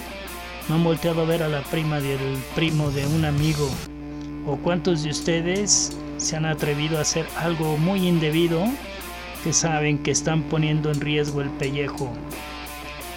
no 0.68 0.76
han 0.76 0.84
volteado 0.84 1.22
a 1.22 1.26
ver 1.26 1.44
a 1.44 1.48
la 1.48 1.62
prima 1.62 2.00
del 2.00 2.38
primo 2.56 2.90
de 2.92 3.06
un 3.06 3.26
amigo? 3.26 3.70
¿O 4.48 4.58
cuántos 4.58 5.04
de 5.04 5.10
ustedes 5.12 5.96
se 6.18 6.36
han 6.36 6.46
atrevido 6.46 6.98
a 6.98 7.02
hacer 7.02 7.26
algo 7.38 7.78
muy 7.78 8.08
indebido 8.08 8.64
que 9.46 9.54
saben 9.54 10.00
que 10.00 10.10
están 10.10 10.42
poniendo 10.42 10.90
en 10.90 11.00
riesgo 11.00 11.40
el 11.40 11.52
pellejo? 11.52 12.06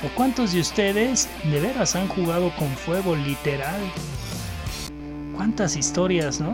¿O 0.05 0.15
cuántos 0.15 0.53
de 0.53 0.61
ustedes 0.61 1.27
de 1.43 1.59
veras 1.59 1.97
han 1.97 2.07
jugado 2.07 2.53
con 2.59 2.69
fuego 2.69 3.17
literal? 3.17 3.81
¿Cuántas 5.35 5.75
historias, 5.75 6.39
no? 6.39 6.53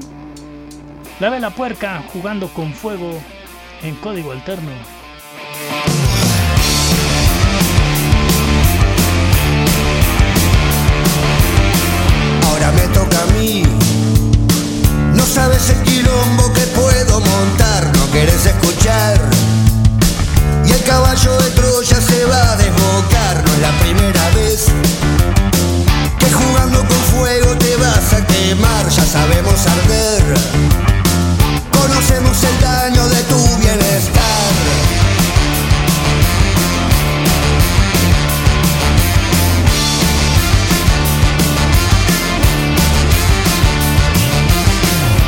La 1.19 1.29
vela 1.29 1.51
puerca 1.51 2.05
jugando 2.13 2.55
con 2.55 2.73
fuego 2.73 3.21
en 3.83 3.97
código 3.97 4.31
alterno. 4.31 4.71
Ahora 12.47 12.71
me 12.71 12.95
toca 12.95 13.23
a 13.25 13.27
mí. 13.41 13.65
No 15.15 15.25
sabes 15.25 15.69
el 15.71 15.83
quilombo 15.83 16.53
que 16.53 16.63
puedo 16.79 17.19
montar, 17.19 17.91
no 17.97 18.13
querés 18.13 18.47
escuchar 18.47 19.64
caballo 20.85 21.37
de 21.39 21.51
Troya 21.51 22.01
se 22.01 22.25
va 22.27 22.53
a 22.53 22.57
desbocar, 22.57 23.43
no 23.45 23.53
es 23.53 23.59
la 23.61 23.73
primera 23.81 24.31
vez 24.31 24.67
que 26.19 26.31
jugando 26.31 26.79
con 26.81 26.97
fuego 27.13 27.57
te 27.57 27.77
vas 27.77 28.13
a 28.13 28.27
quemar, 28.27 28.89
ya 28.89 29.05
sabemos 29.05 29.67
arder, 29.67 30.23
conocemos 31.71 32.43
el 32.45 32.61
daño 32.61 33.09
de 33.09 33.23
tu 33.25 33.57
bienestar. 33.59 34.23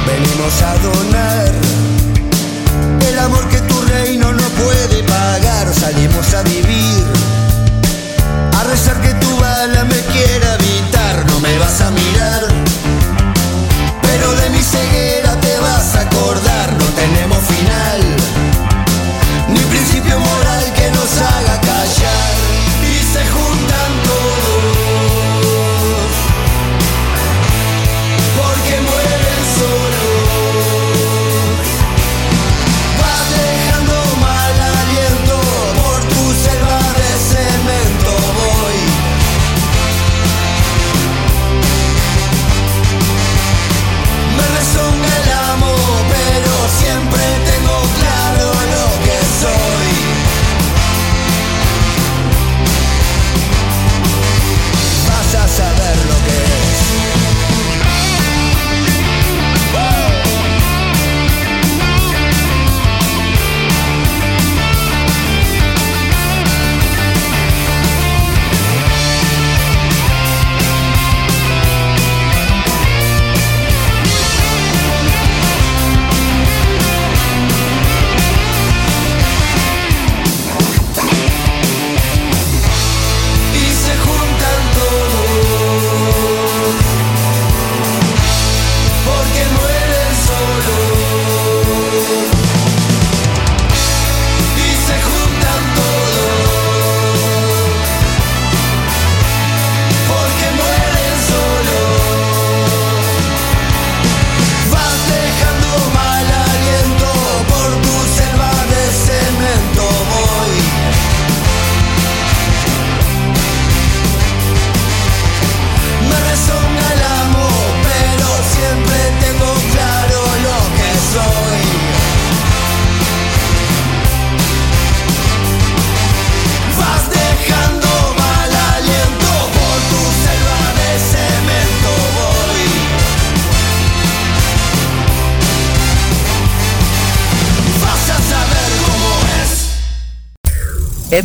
Venimos 0.07 0.63
a 0.63 0.75
donar 0.79 1.53
el 3.09 3.19
amor 3.19 3.49
que 3.49 3.66
salimos 5.87 6.35
a 6.35 6.43
vivir. 6.43 7.16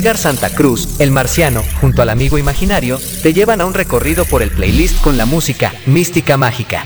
Edgar 0.02 0.18
Santa 0.18 0.50
Cruz, 0.50 1.00
el 1.00 1.12
marciano, 1.12 1.62
junto 1.80 2.02
al 2.02 2.10
amigo 2.10 2.40
imaginario, 2.40 2.98
te 3.22 3.34
llevan 3.34 3.62
a 3.62 3.68
un 3.68 3.76
recorrido 3.76 4.26
por 4.26 4.42
el 4.42 4.50
playlist 4.50 5.00
con 5.00 5.16
la 5.16 5.28
música 5.28 5.74
Mística 5.86 6.38
Mágica. 6.38 6.86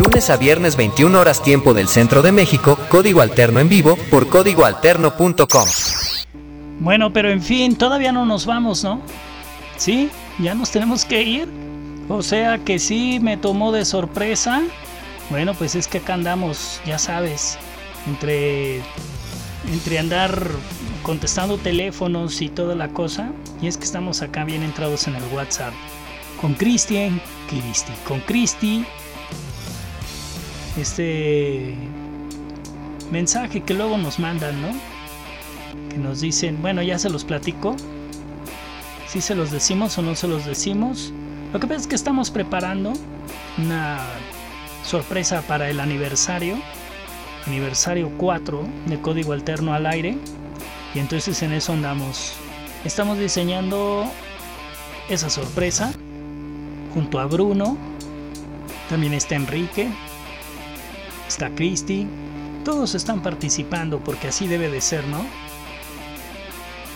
Lunes 0.00 0.30
a 0.30 0.36
viernes 0.36 0.76
21 0.76 1.18
horas 1.18 1.42
tiempo 1.42 1.74
del 1.74 1.88
centro 1.88 2.22
de 2.22 2.30
México, 2.30 2.78
código 2.90 3.22
alterno 3.22 3.58
en 3.58 3.68
vivo 3.68 3.98
por 4.08 4.28
códigoalterno.com. 4.28 5.68
Bueno, 6.78 7.12
pero 7.12 7.28
en 7.28 7.42
fin, 7.42 7.74
todavía 7.74 8.12
no 8.12 8.24
nos 8.24 8.46
vamos, 8.46 8.84
¿no? 8.84 9.02
¿Sí? 9.76 10.08
¿Ya 10.38 10.54
nos 10.54 10.70
tenemos 10.70 11.04
que 11.04 11.20
ir? 11.20 11.48
O 12.08 12.22
sea 12.22 12.58
que 12.58 12.78
sí 12.78 13.18
me 13.20 13.36
tomó 13.36 13.72
de 13.72 13.84
sorpresa. 13.84 14.62
Bueno, 15.28 15.54
pues 15.54 15.74
es 15.74 15.88
que 15.88 15.98
acá 15.98 16.14
andamos, 16.14 16.80
ya 16.86 17.00
sabes, 17.00 17.58
entre 18.06 18.80
entre 19.72 19.98
andar 19.98 20.40
contestando 21.02 21.58
teléfonos 21.58 22.40
y 22.42 22.48
toda 22.48 22.74
la 22.74 22.88
cosa, 22.88 23.30
y 23.60 23.66
es 23.66 23.76
que 23.76 23.84
estamos 23.84 24.22
acá 24.22 24.44
bien 24.44 24.62
entrados 24.62 25.06
en 25.06 25.16
el 25.16 25.24
WhatsApp. 25.32 25.72
Con 26.40 26.54
Cristian, 26.54 27.20
Cristi, 27.48 27.92
con 28.06 28.20
Cristi, 28.20 28.84
este 30.76 31.74
mensaje 33.10 33.62
que 33.62 33.74
luego 33.74 33.98
nos 33.98 34.18
mandan, 34.18 34.60
¿no? 34.62 34.68
Que 35.90 35.98
nos 35.98 36.20
dicen, 36.20 36.60
bueno, 36.62 36.82
ya 36.82 36.98
se 36.98 37.10
los 37.10 37.24
platico. 37.24 37.74
Si 39.08 39.20
se 39.20 39.34
los 39.34 39.50
decimos 39.50 39.96
o 39.98 40.02
no 40.02 40.14
se 40.14 40.28
los 40.28 40.44
decimos. 40.44 41.12
Lo 41.52 41.60
que 41.60 41.66
pasa 41.66 41.80
es 41.80 41.86
que 41.86 41.94
estamos 41.94 42.30
preparando 42.30 42.92
una 43.56 44.00
sorpresa 44.84 45.42
para 45.42 45.70
el 45.70 45.80
aniversario 45.80 46.58
aniversario 47.48 48.10
4 48.18 48.62
de 48.86 49.00
Código 49.00 49.32
Alterno 49.32 49.72
al 49.72 49.86
aire. 49.86 50.18
Y 50.94 50.98
entonces 50.98 51.42
en 51.42 51.52
eso 51.52 51.72
andamos. 51.72 52.34
Estamos 52.84 53.18
diseñando 53.18 54.10
esa 55.08 55.30
sorpresa 55.30 55.92
junto 56.94 57.18
a 57.18 57.26
Bruno. 57.26 57.76
También 58.88 59.14
está 59.14 59.34
Enrique. 59.34 59.88
Está 61.26 61.50
Cristi. 61.50 62.06
Todos 62.64 62.94
están 62.94 63.22
participando 63.22 64.00
porque 64.00 64.28
así 64.28 64.46
debe 64.46 64.70
de 64.70 64.80
ser, 64.80 65.06
¿no? 65.06 65.24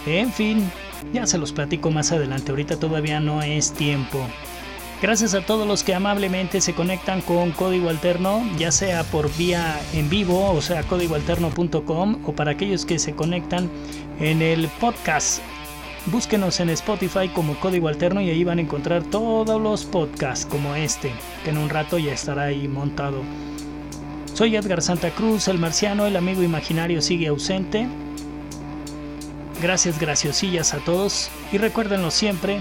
En 0.06 0.32
fin, 0.32 0.70
ya 1.12 1.26
se 1.26 1.38
los 1.38 1.52
platico 1.52 1.90
más 1.90 2.12
adelante. 2.12 2.50
Ahorita 2.50 2.76
todavía 2.76 3.20
no 3.20 3.42
es 3.42 3.72
tiempo. 3.72 4.26
Gracias 5.02 5.34
a 5.34 5.40
todos 5.40 5.66
los 5.66 5.82
que 5.82 5.96
amablemente 5.96 6.60
se 6.60 6.74
conectan 6.74 7.22
con 7.22 7.50
Código 7.50 7.88
Alterno, 7.88 8.40
ya 8.56 8.70
sea 8.70 9.02
por 9.02 9.36
vía 9.36 9.80
en 9.94 10.08
vivo, 10.08 10.52
o 10.52 10.62
sea, 10.62 10.84
códigoalterno.com, 10.84 12.18
o 12.24 12.32
para 12.32 12.52
aquellos 12.52 12.86
que 12.86 13.00
se 13.00 13.12
conectan 13.12 13.68
en 14.20 14.42
el 14.42 14.68
podcast. 14.68 15.42
Búsquenos 16.06 16.60
en 16.60 16.70
Spotify 16.70 17.28
como 17.34 17.58
Código 17.58 17.88
Alterno 17.88 18.20
y 18.20 18.30
ahí 18.30 18.44
van 18.44 18.58
a 18.58 18.62
encontrar 18.62 19.02
todos 19.02 19.60
los 19.60 19.84
podcasts 19.84 20.46
como 20.46 20.76
este, 20.76 21.10
que 21.42 21.50
en 21.50 21.58
un 21.58 21.68
rato 21.68 21.98
ya 21.98 22.12
estará 22.12 22.44
ahí 22.44 22.68
montado. 22.68 23.22
Soy 24.34 24.54
Edgar 24.54 24.82
Santa 24.82 25.10
Cruz, 25.10 25.48
el 25.48 25.58
marciano, 25.58 26.06
el 26.06 26.14
amigo 26.14 26.44
imaginario 26.44 27.02
sigue 27.02 27.26
ausente. 27.26 27.88
Gracias, 29.60 29.98
graciosillas 29.98 30.74
a 30.74 30.78
todos 30.78 31.28
y 31.50 31.58
recuérdenlo 31.58 32.12
siempre, 32.12 32.60